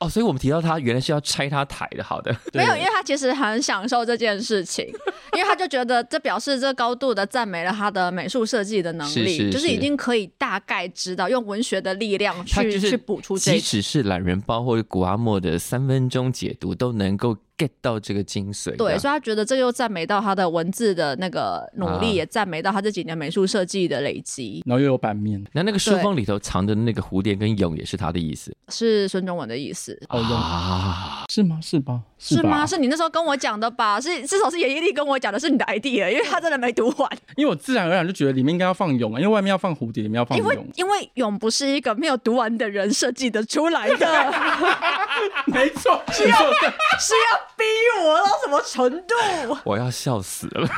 [0.00, 4.86] 哦，所以我们提到他原来是要拆他台的，好的，没有，因为他其实很享受这件事情，
[5.36, 17.36] 因为他就觉得这表示这高度的赞美了他的美术设计的能力，是是是，就是已经可以大概知道用文学的力量去去补出这，即使是懒人包或者古阿莫的三分钟解读都能够。
[17.58, 24.62] Get 到这个精髓，对，所以他觉得这又赞美到他的文字的那个努力，啊、也赞美到他这几年美术设计的累积。
[24.64, 30.00] 然后又有版面，那那个书封里头藏的那个蝴蝶跟蛹也是他的意思，是孙中文的意思。
[30.08, 31.58] 哦，啊，是吗？
[31.60, 32.00] 是吧？
[32.18, 32.64] 是吗？
[32.64, 34.00] 是你那时候跟我讲的吧？
[34.00, 37.10] 是至少是严一力跟我讲的，是你的 idea，因为他真的没读完。
[37.36, 40.44] 因为我自然而然就觉得里面应该要放蛹啊，因为外面要放蝴蝶，里面要放蛹。
[40.44, 44.32] 因为因为蛹不是一个没有读完的人设计的出来的。
[45.46, 47.64] 没错，是要是要逼
[48.04, 48.18] 我。
[48.18, 49.58] 到什么程度？
[49.66, 50.68] 我要笑死了！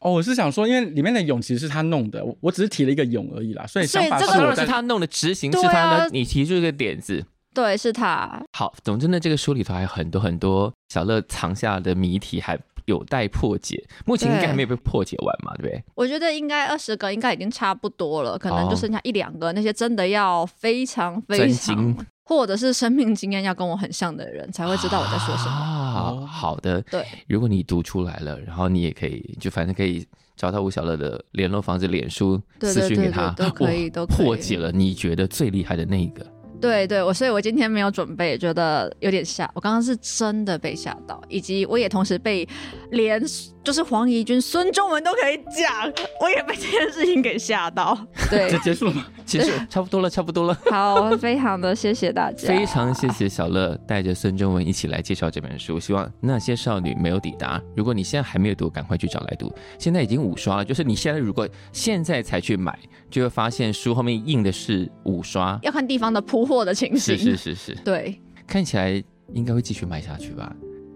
[0.00, 8.42] 哦，我是想说，因为里面的勇其实是他弄的，我我只是提了一个勇而已啦，所以想法是我是他弄的，执行是他的，你提出一个点子，对，是他。
[8.52, 13.84] 好，总之呢，这个书里头还有很多很多小乐藏下的谜题，还有待破解。
[14.06, 15.84] 目前应该还没有被破解完嘛，对不对？
[15.94, 21.94] 我觉得应该二十个应该已经差不多了，可能就剩下一两个，那些真的要非常非常。
[22.30, 25.50] 或者是生命经验要跟我很像的人才会知道我在说什么。
[25.50, 26.80] 啊，好的。
[26.82, 30.06] 对，如果你读出来了，然后你也可以，就反正可以
[30.36, 36.24] 找到吴小乐的联络方式，脸书私讯给他， 都可以，都可以破解了你觉得最厉害的那一个。
[36.60, 39.50] 对对，我所以，我今天没有准备，觉得有点吓。
[39.54, 42.46] 我刚刚是真的被吓到，以及我也同时被
[42.90, 43.20] 连
[43.62, 47.96] 就是黄怡君、孙中文都可以讲，我也被这件事情给吓到。
[48.30, 49.06] 对，就结束了吗？
[49.26, 50.58] 结束，差不多了，差不多了。
[50.70, 55.78] 好，非常的谢谢大家，非常谢谢小乐带着孙中文一起来介绍这本书。
[55.78, 57.60] 希望那些少女没有抵达。
[57.76, 59.52] 如果你现在还没有读，赶快去找来读。
[59.78, 62.76] 现在已经五刷了，就是你现在如果现在才去买，
[63.10, 67.16] 就会发现书后面印的是五刷，要看地方的铺货的情形。
[67.16, 69.02] 是是是是，对，看起来
[69.32, 70.52] 应该会继续卖下去吧。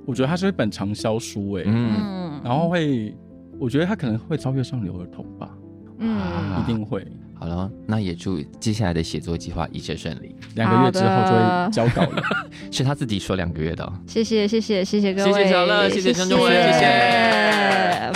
[0.06, 3.14] 我觉得它是一本畅销书，哎，嗯，然后会，
[3.58, 5.50] 我觉得它可能会超越上流儿童吧，
[5.98, 6.20] 嗯，
[6.60, 7.06] 一定会。
[7.36, 10.34] 好了，那也祝接下来的写作计划一切顺利。
[10.54, 12.22] 两个月之后就会交稿了，
[12.70, 13.92] 是他自己说两个月的。
[14.06, 18.12] 谢谢谢谢谢谢各位，谢谢小乐，谢谢孙中文，谢谢。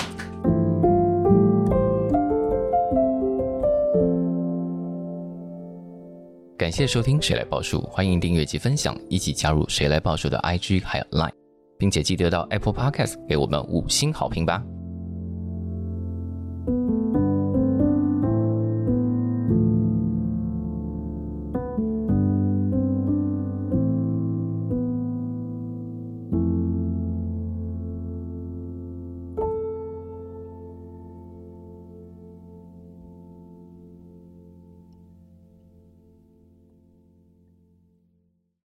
[6.57, 11.31] 感谢收听《谁来报数》，欢迎订阅及分享，一起加入《谁来报数》的 IG 还有 Line，
[11.79, 14.63] 并且记得到 Apple Podcast 给我们五星好评吧。